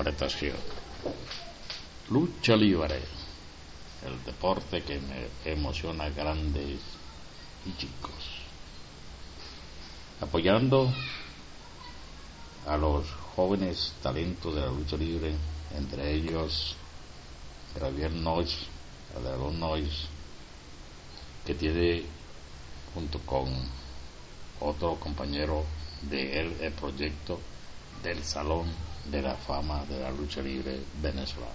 interpretación. 0.00 0.56
Lucha 2.08 2.56
libre, 2.56 3.00
el 4.06 4.24
deporte 4.24 4.82
que 4.82 4.98
me 4.98 5.28
emociona 5.44 6.04
a 6.04 6.10
grandes 6.10 6.80
y 7.66 7.76
chicos. 7.76 8.40
Apoyando 10.20 10.92
a 12.66 12.76
los 12.76 13.10
jóvenes 13.36 13.94
talentos 14.02 14.54
de 14.54 14.60
la 14.62 14.68
lucha 14.68 14.96
libre, 14.96 15.34
entre 15.76 16.14
ellos 16.14 16.76
Javier 17.78 18.12
Noyes, 18.12 18.66
Alejandro 19.16 19.50
Noyes, 19.52 20.06
que 21.44 21.54
tiene 21.54 22.04
junto 22.94 23.18
con 23.20 23.48
otro 24.60 24.96
compañero 24.96 25.64
de 26.02 26.40
él 26.40 26.56
el 26.60 26.72
proyecto 26.72 27.38
del 28.02 28.24
Salón 28.24 28.89
de 29.06 29.22
la 29.22 29.34
Fama 29.34 29.84
de 29.86 30.00
la 30.00 30.10
Lucha 30.10 30.42
Libre 30.42 30.80
Venezolana. 31.00 31.52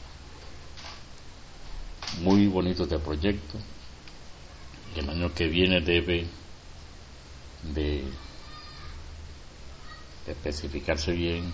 Muy 2.22 2.48
bonito 2.48 2.84
este 2.84 3.00
proyecto. 3.00 3.58
El 4.96 5.10
año 5.10 5.34
que 5.34 5.48
viene 5.48 5.82
debe 5.82 6.28
de 7.64 8.04
especificarse 10.28 11.12
bien 11.12 11.52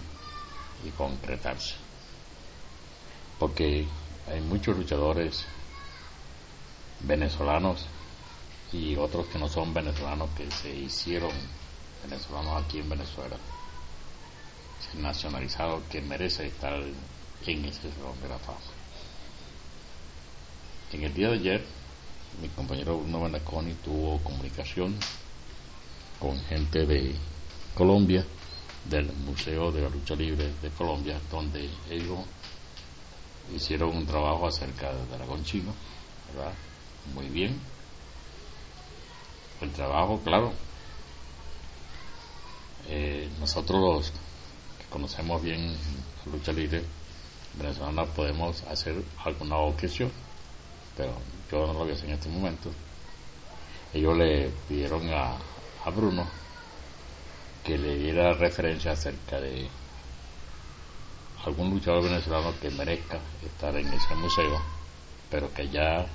y 0.85 0.89
concretarse. 0.91 1.75
Porque 3.39 3.85
hay 4.31 4.41
muchos 4.41 4.77
luchadores 4.77 5.45
venezolanos 7.01 7.85
y 8.71 8.95
otros 8.95 9.27
que 9.27 9.39
no 9.39 9.49
son 9.49 9.73
venezolanos 9.73 10.29
que 10.37 10.49
se 10.51 10.73
hicieron 10.73 11.31
venezolanos 12.03 12.63
aquí 12.63 12.79
en 12.79 12.89
Venezuela, 12.89 13.35
se 14.91 14.99
nacionalizaron 14.99 15.83
que 15.83 16.01
merece 16.01 16.47
estar 16.47 16.73
en 17.45 17.65
ese 17.65 17.91
salón 17.91 18.19
de 18.21 18.29
la 18.29 18.39
fama. 18.39 18.59
En 20.91 21.03
el 21.03 21.13
día 21.13 21.29
de 21.29 21.35
ayer, 21.35 21.65
mi 22.41 22.49
compañero 22.49 22.97
Bruno 22.97 23.23
Benaconi 23.23 23.73
tuvo 23.75 24.19
comunicación 24.19 24.95
con 26.19 26.37
gente 26.45 26.85
de 26.85 27.15
Colombia, 27.73 28.25
del 28.85 29.11
Museo 29.13 29.71
de 29.71 29.81
la 29.81 29.89
Lucha 29.89 30.15
Libre 30.15 30.51
de 30.61 30.69
Colombia, 30.71 31.19
donde 31.29 31.69
ellos 31.89 32.19
hicieron 33.55 33.95
un 33.95 34.05
trabajo 34.05 34.47
acerca 34.47 34.93
del 34.93 35.09
dragón 35.09 35.43
chino, 35.43 35.73
¿verdad? 36.33 36.53
Muy 37.13 37.27
bien. 37.27 37.59
El 39.61 39.71
trabajo, 39.71 40.19
claro. 40.23 40.53
Eh, 42.87 43.29
nosotros 43.39 43.79
los 43.79 44.13
conocemos 44.91 45.41
bien 45.41 45.73
la 46.25 46.31
lucha 46.33 46.51
libre 46.51 46.83
venezolana 47.53 48.05
podemos 48.05 48.61
hacer 48.63 48.95
alguna 49.23 49.57
objeción, 49.57 50.11
pero 50.95 51.13
yo 51.51 51.65
no 51.67 51.73
lo 51.73 51.79
voy 51.79 51.91
a 51.91 51.93
hacer 51.93 52.09
en 52.09 52.15
este 52.15 52.29
momento. 52.29 52.69
Ellos 53.93 54.17
le 54.17 54.49
pidieron 54.67 55.09
a, 55.09 55.37
a 55.85 55.89
Bruno 55.89 56.25
que 57.63 57.77
le 57.77 57.97
diera 57.97 58.33
referencia 58.33 58.91
acerca 58.91 59.39
de 59.39 59.67
algún 61.45 61.71
luchador 61.71 62.03
venezolano 62.03 62.53
que 62.61 62.69
merezca 62.69 63.19
estar 63.43 63.75
en 63.75 63.87
ese 63.87 64.15
museo, 64.15 64.61
pero 65.29 65.53
que 65.53 65.67
ya 65.69 66.05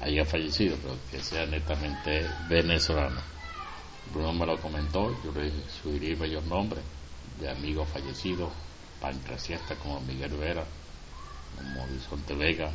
haya 0.00 0.24
fallecido, 0.24 0.76
pero 0.82 0.96
que 1.10 1.22
sea 1.22 1.46
netamente 1.46 2.26
venezolano. 2.48 3.20
Bruno 4.12 4.32
me 4.32 4.46
lo 4.46 4.56
comentó, 4.60 5.10
yo 5.24 5.32
le 5.32 5.50
sugerí 5.82 6.14
varios 6.14 6.44
nombres 6.44 6.82
de 7.40 7.50
amigos 7.50 7.88
fallecidos, 7.88 8.52
pancraciastas 9.00 9.78
como 9.78 10.00
Miguel 10.00 10.32
Vera, 10.36 10.64
como 11.56 11.86
Bisonte 11.88 12.34
Vega, 12.34 12.70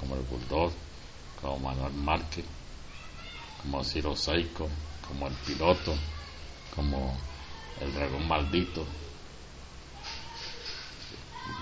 como 0.00 0.14
el 0.14 0.22
Bulldog, 0.22 0.72
como 1.40 1.58
Manuel 1.58 1.92
Márquez, 1.92 2.44
como 3.62 3.84
Ciro 3.84 4.16
Saico, 4.16 4.68
como 5.06 5.26
el 5.26 5.34
piloto, 5.34 5.94
como 6.74 7.16
el 7.80 7.92
dragón 7.92 8.26
maldito, 8.26 8.86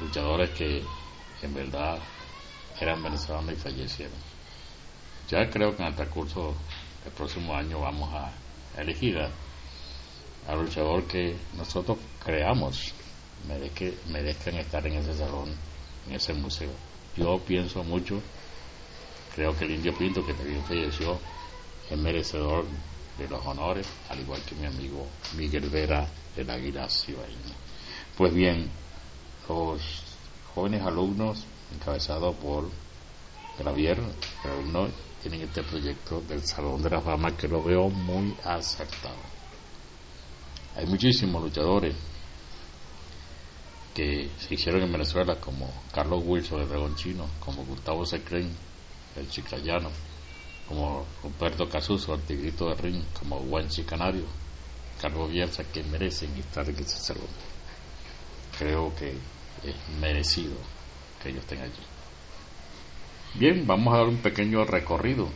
luchadores 0.00 0.50
que 0.50 0.82
en 1.42 1.54
verdad 1.54 1.98
eran 2.80 3.02
venezolanos 3.02 3.52
y 3.52 3.56
fallecieron. 3.56 4.18
Ya 5.28 5.48
creo 5.50 5.74
que 5.74 5.82
en 5.82 5.88
el 5.88 5.94
transcurso 5.94 6.54
del 7.02 7.12
próximo 7.12 7.54
año 7.54 7.80
vamos 7.80 8.12
a 8.14 8.32
elegir 8.80 9.18
al 10.48 10.62
luchador 10.62 11.04
que 11.04 11.36
nosotros 11.56 11.98
creamos 12.24 12.92
merezca, 13.48 13.84
merezcan 14.10 14.54
estar 14.56 14.86
en 14.86 14.94
ese 14.94 15.14
salón, 15.14 15.54
en 16.08 16.14
ese 16.14 16.34
museo. 16.34 16.70
Yo 17.16 17.38
pienso 17.38 17.82
mucho, 17.84 18.20
creo 19.34 19.56
que 19.56 19.64
el 19.64 19.72
Indio 19.72 19.96
Pinto, 19.96 20.24
que 20.24 20.34
también 20.34 20.62
falleció, 20.64 21.18
es 21.90 21.98
merecedor 21.98 22.64
de 23.18 23.28
los 23.28 23.44
honores, 23.46 23.86
al 24.10 24.20
igual 24.20 24.42
que 24.42 24.54
mi 24.54 24.66
amigo 24.66 25.06
Miguel 25.36 25.68
Vera 25.70 26.06
del 26.34 26.50
Águila 26.50 26.88
Cibaeña. 26.88 27.54
Pues 28.16 28.34
bien, 28.34 28.68
los 29.48 29.80
jóvenes 30.54 30.82
alumnos 30.82 31.44
encabezados 31.74 32.34
por 32.36 32.68
Javier, 33.62 33.98
tienen 35.22 35.42
este 35.42 35.62
proyecto 35.62 36.20
del 36.20 36.42
Salón 36.42 36.82
de 36.82 36.90
la 36.90 37.00
Fama 37.00 37.36
que 37.36 37.48
lo 37.48 37.62
veo 37.62 37.88
muy 37.88 38.36
acertado. 38.44 39.35
Hay 40.76 40.84
muchísimos 40.84 41.42
luchadores 41.42 41.96
que 43.94 44.28
se 44.38 44.54
hicieron 44.54 44.82
en 44.82 44.92
Venezuela, 44.92 45.40
como 45.40 45.72
Carlos 45.90 46.22
Wilson, 46.22 46.60
el 46.60 46.68
dragón 46.68 46.94
chino, 46.96 47.26
como 47.40 47.64
Gustavo 47.64 48.04
Secren, 48.04 48.54
el 49.16 49.30
chiclayano, 49.30 49.88
como 50.68 51.06
Roberto 51.22 51.66
Casuso, 51.66 52.12
el 52.14 52.20
tigrito 52.20 52.68
de 52.68 52.74
ring, 52.74 53.02
como 53.18 53.38
Guanchi 53.40 53.84
Canario, 53.84 54.26
Carlos 55.00 55.30
Bielsa, 55.30 55.64
que 55.64 55.82
merecen 55.82 56.36
estar 56.36 56.68
en 56.68 56.76
ese 56.76 56.98
salón. 56.98 57.28
Creo 58.58 58.94
que 58.94 59.12
es 59.64 59.98
merecido 59.98 60.56
que 61.22 61.30
ellos 61.30 61.40
estén 61.40 61.62
allí. 61.62 61.72
Bien, 63.32 63.66
vamos 63.66 63.94
a 63.94 63.98
dar 63.98 64.08
un 64.08 64.18
pequeño 64.18 64.64
recorrido 64.66 65.26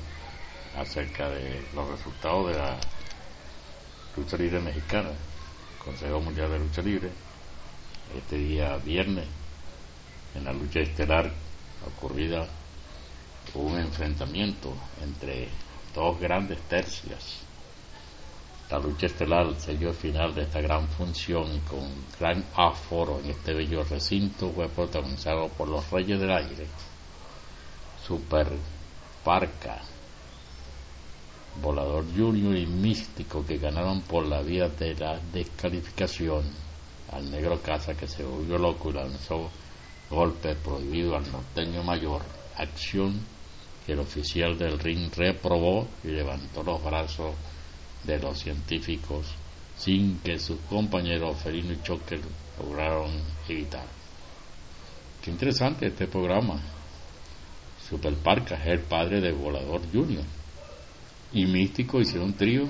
acerca 0.77 1.31
de 1.31 1.63
los 1.75 1.89
resultados 1.89 2.49
de 2.49 2.59
la 2.59 2.79
lucha 4.17 4.37
libre 4.37 4.61
mexicana, 4.61 5.11
Consejo 5.85 6.21
Mundial 6.21 6.51
de 6.51 6.59
Lucha 6.59 6.83
Libre, 6.83 7.11
este 8.15 8.37
día 8.37 8.77
viernes, 8.77 9.27
en 10.35 10.45
la 10.45 10.53
lucha 10.53 10.81
estelar 10.81 11.33
ocurrida, 11.87 12.47
un 13.55 13.79
enfrentamiento 13.79 14.75
entre 15.03 15.49
dos 15.95 16.21
grandes 16.21 16.61
tercias. 16.69 17.41
La 18.71 18.79
lucha 18.79 19.07
estelar, 19.07 19.47
el 19.47 19.57
sello 19.57 19.93
final 19.95 20.35
de 20.35 20.43
esta 20.43 20.61
gran 20.61 20.87
función 20.87 21.61
con 21.61 21.89
gran 22.19 22.45
aforo 22.55 23.19
en 23.21 23.31
este 23.31 23.55
bello 23.55 23.83
recinto, 23.83 24.53
fue 24.53 24.69
protagonizado 24.69 25.49
por 25.49 25.69
los 25.69 25.91
Reyes 25.91 26.21
del 26.21 26.31
Aire, 26.31 26.67
Super 28.07 28.49
Parca, 29.25 29.81
Volador 31.57 32.05
Junior 32.17 32.57
y 32.57 32.67
Místico 32.67 33.45
que 33.45 33.59
ganaron 33.59 34.03
por 34.03 34.27
la 34.27 34.41
vía 34.41 34.69
de 34.69 34.95
la 34.95 35.19
descalificación 35.33 36.45
al 37.13 37.31
Negro 37.31 37.61
Casa 37.61 37.95
que 37.95 38.07
se 38.07 38.23
volvió 38.23 38.57
loco 38.57 38.91
y 38.91 38.95
lanzó 38.95 39.51
golpe 40.09 40.55
prohibido 40.55 41.17
al 41.17 41.31
norteño 41.31 41.83
mayor, 41.83 42.23
acción 42.57 43.21
que 43.85 43.93
el 43.93 43.99
oficial 43.99 44.57
del 44.57 44.79
ring 44.79 45.11
reprobó 45.15 45.87
y 46.05 46.09
levantó 46.09 46.63
los 46.63 46.83
brazos 46.83 47.35
de 48.05 48.19
los 48.19 48.39
científicos 48.39 49.27
sin 49.77 50.19
que 50.21 50.39
sus 50.39 50.61
compañeros 50.61 51.39
Felino 51.43 51.73
y 51.73 51.83
Choker 51.83 52.21
lograron 52.59 53.11
evitar. 53.49 53.87
Qué 55.23 55.31
interesante 55.31 55.87
este 55.87 56.07
programa. 56.07 56.61
Super 57.89 58.15
Parca 58.15 58.57
es 58.57 58.67
el 58.67 58.81
padre 58.81 59.21
de 59.21 59.33
Volador 59.33 59.83
Junior 59.93 60.25
y 61.33 61.47
Místico 61.47 62.01
hicieron 62.01 62.29
un 62.29 62.35
trío 62.35 62.65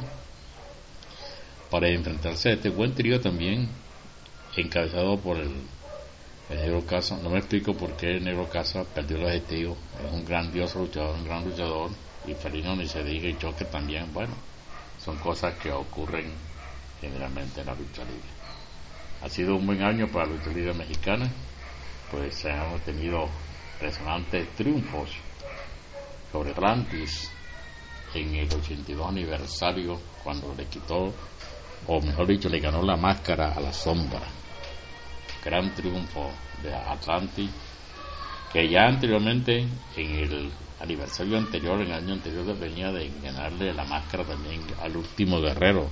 para 1.70 1.88
enfrentarse 1.88 2.50
a 2.50 2.52
este 2.54 2.68
buen 2.68 2.94
trío 2.94 3.20
también 3.20 3.68
encabezado 4.56 5.18
por 5.18 5.38
el, 5.38 5.50
Negro 6.50 6.84
Casa. 6.84 7.16
No 7.22 7.30
me 7.30 7.38
explico 7.38 7.74
por 7.74 7.96
qué 7.96 8.16
el 8.16 8.24
Negro 8.24 8.48
Casa 8.48 8.82
perdió 8.82 9.18
el 9.18 9.24
objetivo. 9.26 9.76
Es 10.04 10.12
un 10.12 10.24
grandioso 10.24 10.80
luchador, 10.80 11.14
un 11.14 11.24
gran 11.24 11.44
luchador. 11.44 11.90
Y 12.26 12.34
Felino 12.34 12.74
ni 12.74 12.88
se 12.88 13.04
diga 13.04 13.28
y 13.28 13.38
Choque 13.38 13.66
también. 13.66 14.12
Bueno, 14.12 14.34
son 14.98 15.16
cosas 15.18 15.54
que 15.54 15.70
ocurren 15.70 16.26
generalmente 17.00 17.60
en 17.60 17.66
la 17.68 17.74
lucha 17.74 18.02
libre. 18.02 18.28
Ha 19.22 19.28
sido 19.28 19.54
un 19.54 19.64
buen 19.64 19.80
año 19.80 20.08
para 20.08 20.26
la 20.26 20.32
lucha 20.32 20.50
libre 20.50 20.74
mexicana, 20.74 21.30
pues 22.10 22.44
hemos 22.44 22.80
tenido 22.82 23.28
resonantes 23.80 24.48
triunfos 24.56 25.10
sobre 26.32 26.50
Atlantis 26.50 27.30
en 28.14 28.34
el 28.34 28.52
82 28.52 29.08
aniversario 29.08 30.00
cuando 30.22 30.54
le 30.54 30.66
quitó 30.66 31.12
o 31.86 32.00
mejor 32.00 32.26
dicho, 32.26 32.48
le 32.48 32.60
ganó 32.60 32.82
la 32.82 32.96
máscara 32.96 33.52
a 33.52 33.60
la 33.60 33.72
sombra. 33.72 34.20
Gran 35.44 35.74
triunfo 35.74 36.30
de 36.62 36.74
Atlantis, 36.74 37.50
que 38.52 38.68
ya 38.68 38.86
anteriormente, 38.86 39.66
en 39.96 40.14
el 40.14 40.52
aniversario 40.80 41.38
anterior, 41.38 41.80
en 41.80 41.88
el 41.88 41.94
año 41.94 42.14
anterior, 42.14 42.58
venía 42.58 42.92
de 42.92 43.10
ganarle 43.22 43.72
la 43.72 43.84
máscara 43.84 44.24
también 44.24 44.62
al 44.80 44.96
último 44.96 45.40
guerrero, 45.40 45.88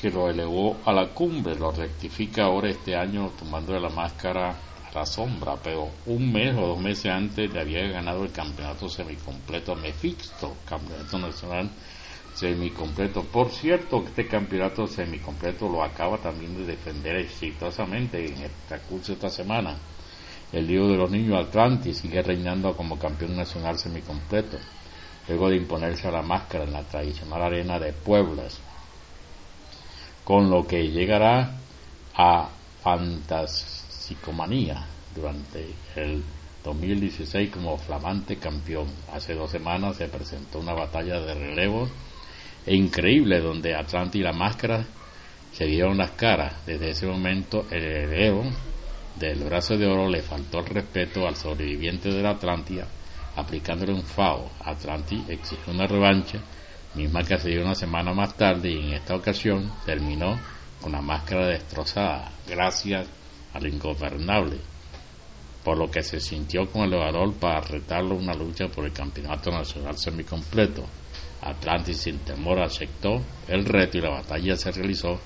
que 0.00 0.10
lo 0.10 0.30
elevó 0.30 0.78
a 0.84 0.92
la 0.92 1.08
cumbre, 1.08 1.54
lo 1.54 1.70
rectifica 1.70 2.44
ahora 2.44 2.70
este 2.70 2.96
año 2.96 3.32
tomándole 3.38 3.80
la 3.80 3.88
máscara 3.88 4.56
la 4.96 5.06
sombra, 5.06 5.56
pero 5.62 5.90
un 6.06 6.32
mes 6.32 6.56
o 6.56 6.68
dos 6.68 6.78
meses 6.78 7.12
antes 7.12 7.52
le 7.52 7.60
había 7.60 7.86
ganado 7.88 8.24
el 8.24 8.32
campeonato 8.32 8.88
semicompleto 8.88 9.72
a 9.72 9.76
Mephisto, 9.76 10.56
campeonato 10.66 11.18
nacional 11.18 11.70
semicompleto. 12.34 13.22
Por 13.24 13.50
cierto, 13.50 14.02
este 14.06 14.26
campeonato 14.26 14.86
semicompleto 14.86 15.68
lo 15.68 15.82
acaba 15.82 16.16
también 16.16 16.56
de 16.56 16.64
defender 16.64 17.16
exitosamente 17.16 18.24
en 18.26 18.38
el 18.38 18.50
transcurso 18.66 19.08
de 19.08 19.14
esta 19.14 19.28
semana. 19.30 19.76
El 20.50 20.66
lío 20.66 20.88
de 20.88 20.96
los 20.96 21.10
niños 21.10 21.46
Atlantis 21.46 21.98
sigue 21.98 22.22
reinando 22.22 22.74
como 22.74 22.98
campeón 22.98 23.36
nacional 23.36 23.78
semicompleto, 23.78 24.56
luego 25.28 25.50
de 25.50 25.56
imponerse 25.56 26.08
a 26.08 26.12
la 26.12 26.22
máscara 26.22 26.64
en 26.64 26.72
la 26.72 26.84
tradicional 26.84 27.42
arena 27.42 27.78
de 27.78 27.92
Pueblas, 27.92 28.60
con 30.24 30.48
lo 30.48 30.66
que 30.66 30.88
llegará 30.88 31.58
a 32.14 32.48
Fantasicomanía 34.06 34.86
durante 35.16 35.66
el 35.96 36.22
2016 36.62 37.50
como 37.50 37.76
flamante 37.76 38.36
campeón. 38.36 38.86
Hace 39.12 39.34
dos 39.34 39.50
semanas 39.50 39.96
se 39.96 40.06
presentó 40.06 40.60
una 40.60 40.74
batalla 40.74 41.18
de 41.20 41.34
relevo 41.34 41.88
e 42.64 42.76
increíble 42.76 43.40
donde 43.40 43.74
Atlantis 43.74 44.20
y 44.20 44.24
la 44.24 44.32
máscara 44.32 44.84
se 45.52 45.64
dieron 45.64 45.98
las 45.98 46.12
caras. 46.12 46.54
Desde 46.64 46.90
ese 46.90 47.06
momento 47.06 47.66
el 47.70 47.82
heredero 47.82 48.44
del 49.18 49.42
brazo 49.42 49.76
de 49.76 49.86
oro 49.86 50.08
le 50.08 50.22
faltó 50.22 50.60
el 50.60 50.66
respeto 50.66 51.26
al 51.26 51.34
sobreviviente 51.34 52.08
de 52.08 52.22
la 52.22 52.30
Atlántida 52.30 52.86
aplicándole 53.34 53.92
un 53.92 54.04
FAO. 54.04 54.50
Atlantis 54.64 55.28
exigió 55.28 55.72
una 55.72 55.86
revancha, 55.86 56.38
misma 56.94 57.24
que 57.24 57.38
se 57.38 57.48
dio 57.48 57.62
una 57.62 57.74
semana 57.74 58.14
más 58.14 58.34
tarde 58.34 58.70
y 58.70 58.78
en 58.78 58.92
esta 58.94 59.16
ocasión 59.16 59.72
terminó 59.84 60.38
con 60.80 60.92
la 60.92 61.02
máscara 61.02 61.48
destrozada, 61.48 62.30
gracias 62.46 63.08
al 63.56 63.66
ingobernable, 63.66 64.58
por 65.64 65.78
lo 65.78 65.90
que 65.90 66.02
se 66.02 66.20
sintió 66.20 66.70
con 66.70 66.82
el 66.82 66.98
valor 66.98 67.34
para 67.34 67.60
retarlo 67.60 68.14
una 68.14 68.34
lucha 68.34 68.68
por 68.68 68.84
el 68.84 68.92
campeonato 68.92 69.50
nacional 69.50 69.96
semicompleto. 69.96 70.84
Atlantis 71.42 71.98
sin 71.98 72.18
temor 72.20 72.60
aceptó 72.60 73.20
el 73.48 73.64
reto 73.64 73.98
y 73.98 74.00
la 74.00 74.10
batalla 74.10 74.56
se 74.56 74.72
realizó 74.72 75.18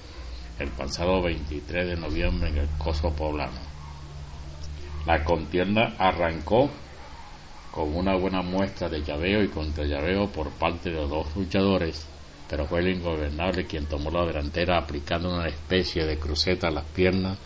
el 0.58 0.70
pasado 0.70 1.22
23 1.22 1.88
de 1.88 1.96
noviembre 1.96 2.50
en 2.50 2.58
el 2.58 2.68
Coso 2.78 3.10
Poblano. 3.10 3.60
La 5.06 5.24
contienda 5.24 5.94
arrancó 5.98 6.70
con 7.70 7.94
una 7.96 8.16
buena 8.16 8.42
muestra 8.42 8.88
de 8.88 9.02
llaveo 9.02 9.42
y 9.42 9.48
contra 9.48 9.84
llaveo 9.84 10.30
por 10.30 10.50
parte 10.50 10.90
de 10.90 10.96
los 10.96 11.08
dos 11.08 11.36
luchadores, 11.36 12.06
pero 12.48 12.66
fue 12.66 12.80
el 12.80 12.96
ingobernable 12.96 13.66
quien 13.66 13.86
tomó 13.86 14.10
la 14.10 14.26
delantera 14.26 14.76
aplicando 14.78 15.32
una 15.32 15.46
especie 15.46 16.04
de 16.04 16.18
cruceta 16.18 16.68
a 16.68 16.72
las 16.72 16.84
piernas 16.84 17.38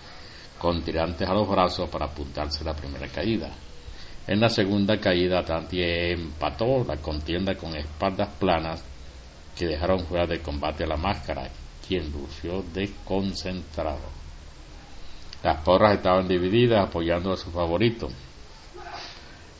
con 0.64 0.80
tirantes 0.80 1.28
a 1.28 1.34
los 1.34 1.46
brazos 1.46 1.90
para 1.90 2.06
apuntarse 2.06 2.64
la 2.64 2.72
primera 2.72 3.06
caída. 3.08 3.50
En 4.26 4.40
la 4.40 4.48
segunda 4.48 4.98
caída, 4.98 5.40
Atlantis 5.40 5.84
empató 5.84 6.82
la 6.84 6.96
contienda 6.96 7.54
con 7.54 7.76
espaldas 7.76 8.30
planas 8.40 8.82
que 9.54 9.66
dejaron 9.66 10.06
fuera 10.06 10.26
de 10.26 10.40
combate 10.40 10.84
a 10.84 10.86
la 10.86 10.96
máscara, 10.96 11.50
quien 11.86 12.10
lució 12.10 12.64
desconcentrado. 12.72 14.08
Las 15.42 15.60
porras 15.60 15.96
estaban 15.96 16.26
divididas 16.26 16.88
apoyando 16.88 17.34
a 17.34 17.36
su 17.36 17.50
favorito. 17.50 18.08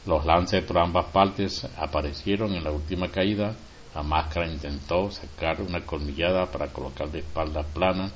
Los 0.07 0.25
lances 0.25 0.65
por 0.65 0.79
ambas 0.79 1.05
partes 1.13 1.69
aparecieron 1.77 2.55
en 2.55 2.65
la 2.65 2.71
última 2.71 3.09
caída. 3.11 3.55
La 3.95 4.03
máscara 4.03 4.51
intentó 4.51 5.11
sacar 5.11 5.61
una 5.61 5.85
colmillada 5.85 6.47
para 6.47 6.69
colocar 6.69 7.11
de 7.11 7.19
espaldas 7.19 7.67
planas 7.75 8.11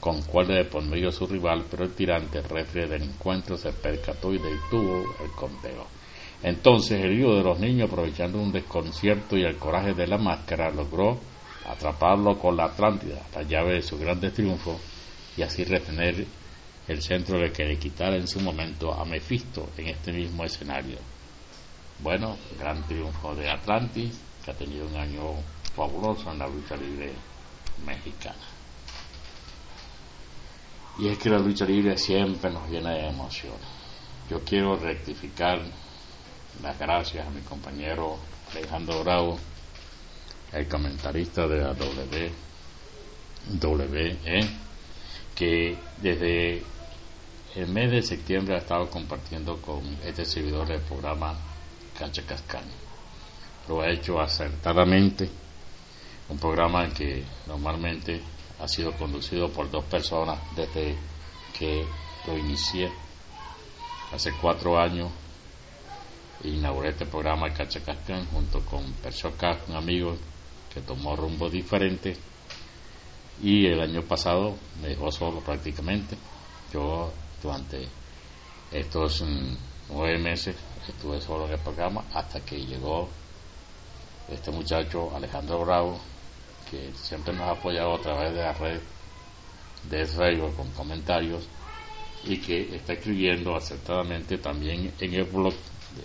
con 0.00 0.22
cuerda 0.22 0.54
de 0.54 0.64
por 0.64 0.82
medio 0.82 1.10
a 1.10 1.12
su 1.12 1.26
rival, 1.26 1.64
pero 1.70 1.84
el 1.84 1.94
tirante, 1.94 2.40
refre 2.40 2.88
del 2.88 3.02
encuentro, 3.02 3.56
se 3.56 3.72
percató 3.72 4.32
y 4.32 4.38
detuvo 4.38 5.04
el 5.22 5.30
conteo. 5.32 5.86
Entonces 6.42 7.04
el 7.04 7.18
hijo 7.20 7.34
de 7.34 7.42
los 7.42 7.60
niños, 7.60 7.90
aprovechando 7.90 8.40
un 8.40 8.50
desconcierto 8.50 9.36
y 9.36 9.44
el 9.44 9.56
coraje 9.56 9.92
de 9.92 10.06
la 10.06 10.16
máscara, 10.16 10.70
logró 10.70 11.18
atraparlo 11.66 12.38
con 12.38 12.56
la 12.56 12.64
Atlántida, 12.64 13.26
la 13.34 13.42
llave 13.42 13.74
de 13.74 13.82
su 13.82 13.98
grande 13.98 14.30
triunfo, 14.30 14.80
y 15.36 15.42
así 15.42 15.64
retener 15.64 16.26
el 16.88 17.02
centro 17.02 17.38
de 17.38 17.52
que 17.52 17.64
le 17.64 17.78
quitara 17.78 18.16
en 18.16 18.26
su 18.26 18.40
momento 18.40 18.92
a 18.92 19.04
Mefisto 19.04 19.68
en 19.76 19.88
este 19.88 20.12
mismo 20.12 20.44
escenario. 20.44 20.98
Bueno, 22.00 22.38
gran 22.58 22.82
triunfo 22.84 23.34
de 23.34 23.50
Atlantis, 23.50 24.18
que 24.44 24.50
ha 24.50 24.54
tenido 24.54 24.86
un 24.86 24.96
año 24.96 25.34
fabuloso 25.76 26.32
en 26.32 26.38
la 26.38 26.48
lucha 26.48 26.74
libre 26.76 27.12
mexicana. 27.84 28.49
Y 30.98 31.08
es 31.08 31.18
que 31.18 31.30
la 31.30 31.38
lucha 31.38 31.64
libre 31.64 31.96
siempre 31.96 32.50
nos 32.50 32.68
llena 32.68 32.90
de 32.90 33.08
emoción. 33.08 33.54
Yo 34.28 34.40
quiero 34.44 34.76
rectificar 34.76 35.60
las 36.62 36.78
gracias 36.78 37.26
a 37.26 37.30
mi 37.30 37.40
compañero 37.40 38.18
Alejandro 38.52 39.02
Bravo, 39.02 39.38
el 40.52 40.68
comentarista 40.68 41.46
de 41.46 41.60
la 41.60 41.72
WWE, 41.72 42.36
que 45.34 45.78
desde 46.02 46.62
el 47.54 47.66
mes 47.68 47.90
de 47.90 48.02
septiembre 48.02 48.54
ha 48.54 48.58
estado 48.58 48.90
compartiendo 48.90 49.60
con 49.60 49.82
este 50.04 50.24
servidor 50.24 50.68
del 50.68 50.80
programa 50.80 51.34
Cancha 51.98 52.22
Cascaña. 52.22 52.66
Lo 53.68 53.80
ha 53.80 53.90
hecho 53.90 54.20
acertadamente, 54.20 55.28
un 56.28 56.38
programa 56.38 56.88
que 56.90 57.24
normalmente 57.46 58.20
ha 58.60 58.68
sido 58.68 58.92
conducido 58.92 59.50
por 59.50 59.70
dos 59.70 59.84
personas 59.84 60.38
desde 60.54 60.96
que 61.58 61.84
lo 62.26 62.36
inicié. 62.38 62.90
Hace 64.12 64.32
cuatro 64.40 64.78
años 64.78 65.10
inauguré 66.44 66.90
este 66.90 67.06
programa 67.06 67.52
Cacha 67.52 67.80
Cascán 67.80 68.26
junto 68.26 68.60
con 68.60 68.92
Persoca, 68.94 69.58
un 69.68 69.76
amigo 69.76 70.16
que 70.72 70.80
tomó 70.80 71.16
rumbo 71.16 71.48
diferente 71.48 72.16
y 73.42 73.66
el 73.66 73.80
año 73.80 74.02
pasado 74.02 74.56
me 74.82 74.88
dejó 74.88 75.10
solo 75.10 75.40
prácticamente. 75.40 76.16
Yo 76.72 77.12
durante 77.42 77.88
estos 78.70 79.22
mm, 79.22 79.56
nueve 79.90 80.18
meses 80.18 80.56
estuve 80.86 81.20
solo 81.20 81.46
en 81.46 81.52
el 81.52 81.60
programa 81.60 82.04
hasta 82.14 82.40
que 82.40 82.56
llegó 82.56 83.08
este 84.28 84.50
muchacho 84.50 85.14
Alejandro 85.14 85.64
Bravo 85.64 85.98
que 86.70 86.92
siempre 86.94 87.32
nos 87.32 87.42
ha 87.42 87.50
apoyado 87.52 87.94
a 87.94 88.00
través 88.00 88.32
de 88.32 88.42
la 88.42 88.52
red 88.52 88.80
de 89.88 90.06
Facebook 90.06 90.56
con 90.56 90.70
comentarios 90.72 91.48
y 92.24 92.38
que 92.38 92.76
está 92.76 92.92
escribiendo 92.92 93.56
acertadamente 93.56 94.38
también 94.38 94.92
en 94.98 95.14
el 95.14 95.24
blog 95.24 95.54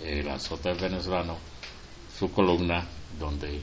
de 0.02 0.24
la 0.24 0.40
Sota 0.40 0.74
Venezolano 0.74 1.38
su 2.18 2.32
columna 2.32 2.86
donde 3.20 3.62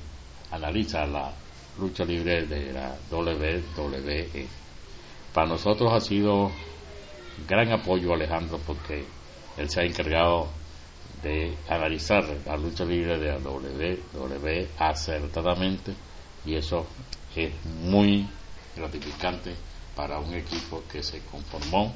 analiza 0.50 1.06
la 1.06 1.32
lucha 1.78 2.04
libre 2.04 2.46
de 2.46 2.72
la 2.72 2.94
WWE. 3.10 4.46
Para 5.32 5.48
nosotros 5.48 5.90
ha 5.92 6.00
sido 6.00 6.52
gran 7.48 7.72
apoyo 7.72 8.12
Alejandro 8.12 8.60
porque 8.66 9.04
él 9.56 9.70
se 9.70 9.80
ha 9.80 9.84
encargado 9.84 10.48
de 11.22 11.56
analizar 11.68 12.24
la 12.44 12.56
lucha 12.56 12.84
libre 12.84 13.18
de 13.18 13.28
la 13.28 13.38
WWE 13.38 14.68
acertadamente 14.78 15.94
y 16.44 16.54
eso 16.54 16.86
es 17.36 17.52
muy 17.64 18.28
gratificante 18.76 19.54
para 19.94 20.18
un 20.18 20.34
equipo 20.34 20.82
que 20.90 21.02
se 21.02 21.20
conformó 21.20 21.92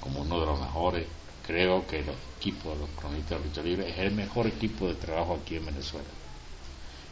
como 0.00 0.20
uno 0.20 0.40
de 0.40 0.46
los 0.46 0.60
mejores. 0.60 1.06
Creo 1.46 1.86
que 1.86 1.98
el 1.98 2.06
equipo 2.38 2.70
de 2.70 2.76
los 2.76 2.90
cronistas 2.90 3.38
de 3.38 3.48
lucha 3.48 3.62
libre 3.62 3.90
es 3.90 3.98
el 3.98 4.12
mejor 4.12 4.46
equipo 4.46 4.86
de 4.86 4.94
trabajo 4.94 5.38
aquí 5.42 5.56
en 5.56 5.66
Venezuela. 5.66 6.08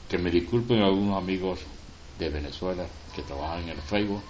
Que 0.08 0.18
me 0.18 0.30
disculpen 0.30 0.82
algunos 0.82 1.18
amigos 1.18 1.60
de 2.18 2.28
Venezuela 2.30 2.86
que 3.14 3.22
trabajan 3.22 3.64
en 3.64 3.70
el 3.70 3.82
Facebook. 3.82 4.22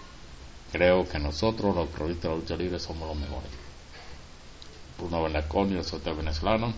Creo 0.72 1.09
que 1.09 1.18
nosotros, 1.18 1.74
los 1.74 1.88
cronistas 1.90 2.30
de 2.30 2.36
lucha 2.36 2.57
libre, 2.57 2.80
somos 2.80 3.09
los 3.09 3.16
mejores. 3.16 3.51
Bruno 4.99 5.22
Belaconi, 5.22 5.76
el 5.76 5.84
socio 5.84 6.16
venezolano. 6.16 6.72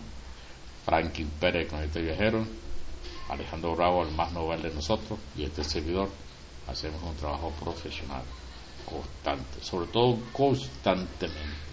Franklin 0.85 1.29
Pérez, 1.39 1.67
cronista 1.67 1.99
viajero 1.99 2.45
Alejandro 3.29 3.75
Bravo, 3.75 4.03
el 4.03 4.11
más 4.11 4.31
novel 4.31 4.61
de 4.61 4.73
nosotros, 4.73 5.19
y 5.35 5.43
este 5.43 5.63
servidor, 5.63 6.09
hacemos 6.67 7.01
un 7.03 7.15
trabajo 7.15 7.51
profesional, 7.61 8.23
constante, 8.85 9.63
sobre 9.63 9.87
todo 9.87 10.17
constantemente. 10.31 11.65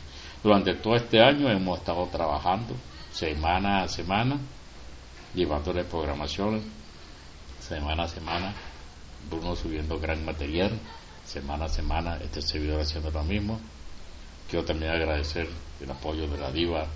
Durante 0.43 0.75
todo 0.75 0.97
este 0.97 1.21
año 1.21 1.49
hemos 1.51 1.79
estado 1.79 2.07
trabajando 2.07 2.75
semana 3.13 3.83
a 3.83 3.89
semana, 3.89 4.39
llevándole 5.35 5.85
programaciones 5.85 6.63
semana 7.61 8.05
a 8.05 8.09
semana 8.09 8.55
Bruno 9.31 9.55
subiendo 9.55 9.99
gran 9.99 10.25
material 10.25 10.73
semana 11.25 11.67
a 11.67 11.69
semana, 11.69 12.19
este 12.23 12.43
servidor 12.43 12.81
haciendo 12.81 13.11
lo 13.11 13.23
mismo. 13.23 13.61
Quiero 14.51 14.65
también 14.65 14.93
agradecer 14.93 15.49
el 15.81 15.91
apoyo 15.91 16.27
de 16.27 16.39
la 16.39 16.51
diva 16.51 16.87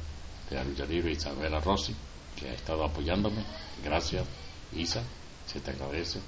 de 0.51 0.57
la 0.57 0.65
lucha 0.65 0.85
libre 0.85 1.13
Isabela 1.13 1.61
Rossi, 1.61 1.95
que 2.35 2.49
ha 2.49 2.53
estado 2.53 2.85
apoyándome. 2.85 3.45
Gracias, 3.85 4.27
Isa, 4.75 5.03
se 5.47 5.61
te 5.61 5.71
agradece 5.71 6.21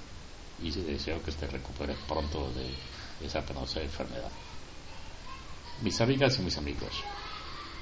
y 0.61 0.71
deseo 0.71 1.21
que 1.23 1.31
te 1.31 1.47
recuperes 1.47 1.97
pronto 2.07 2.51
de 2.51 3.25
esa 3.25 3.41
penosa 3.41 3.81
enfermedad. 3.81 4.31
Mis 5.81 5.99
amigas 6.01 6.37
y 6.39 6.41
mis 6.41 6.57
amigos, 6.57 7.03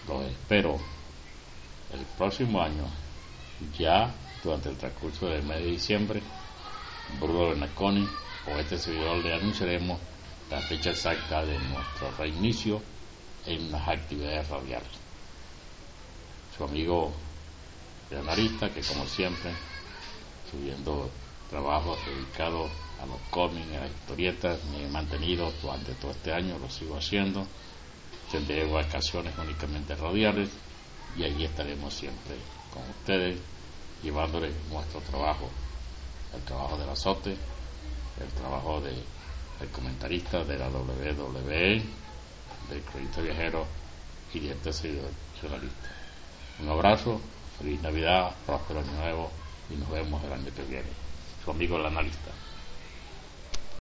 los 0.08 0.24
espero 0.26 0.78
el 1.94 2.06
próximo 2.18 2.62
año, 2.62 2.86
ya 3.78 4.14
durante 4.44 4.70
el 4.70 4.78
transcurso 4.78 5.28
del 5.28 5.44
mes 5.44 5.60
de 5.60 5.72
diciembre, 5.72 6.22
Bruno 7.20 7.50
Bernasconi 7.50 8.08
o 8.48 8.60
este 8.60 8.78
servidor 8.78 9.18
le 9.24 9.34
anunciaremos 9.34 10.00
la 10.50 10.62
fecha 10.62 10.92
exacta 10.92 11.44
de 11.44 11.58
nuestro 11.60 12.12
reinicio 12.18 12.82
en 13.46 13.72
las 13.72 13.88
actividades 13.88 14.48
radiales. 14.50 14.90
Su 16.56 16.64
amigo 16.64 17.14
de 18.10 18.18
analista, 18.18 18.70
que 18.70 18.82
como 18.82 19.06
siempre, 19.06 19.52
subiendo 20.52 21.10
trabajos 21.50 21.98
dedicados 22.06 22.70
a 23.02 23.06
los 23.06 23.20
cómics, 23.30 23.68
a 23.76 23.82
las 23.82 23.92
historietas, 23.92 24.64
me 24.66 24.86
he 24.86 24.90
mantenido 24.90 25.52
durante 25.62 25.94
todo 25.94 26.12
este 26.12 26.34
año, 26.34 26.58
lo 26.60 26.70
sigo 26.70 26.98
haciendo. 26.98 27.46
Tendré 28.32 28.70
vacaciones 28.70 29.34
únicamente 29.38 29.96
radiales 29.96 30.50
y 31.18 31.24
allí 31.24 31.46
estaremos 31.46 31.94
siempre 31.94 32.36
con 32.74 32.84
ustedes, 32.90 33.40
llevándoles 34.04 34.54
nuestro 34.70 35.00
trabajo, 35.02 35.50
el 36.36 36.42
trabajo 36.42 36.78
del 36.78 36.90
azote, 36.90 37.32
el 37.32 38.28
trabajo 38.40 38.82
de, 38.82 38.92
del 39.60 39.70
comentarista 39.72 40.44
de 40.44 40.58
la 40.58 40.68
WWE, 40.68 41.82
del 42.70 42.82
crédito 42.92 43.22
viajero 43.22 43.66
y 44.34 44.40
de 44.40 44.52
este 44.52 45.02
journalista. 45.42 45.90
Un 46.60 46.70
abrazo, 46.70 47.22
feliz 47.58 47.82
Navidad, 47.82 48.36
próspero 48.46 48.82
año 48.82 48.92
nuevo 48.94 49.32
y 49.70 49.76
nos 49.76 49.90
vemos 49.90 50.24
el 50.24 50.34
año 50.34 50.52
que 50.56 50.64
viene. 50.64 50.90
Su 51.44 51.52
amigo 51.52 51.78
el 51.78 51.86
analista. 51.86 52.32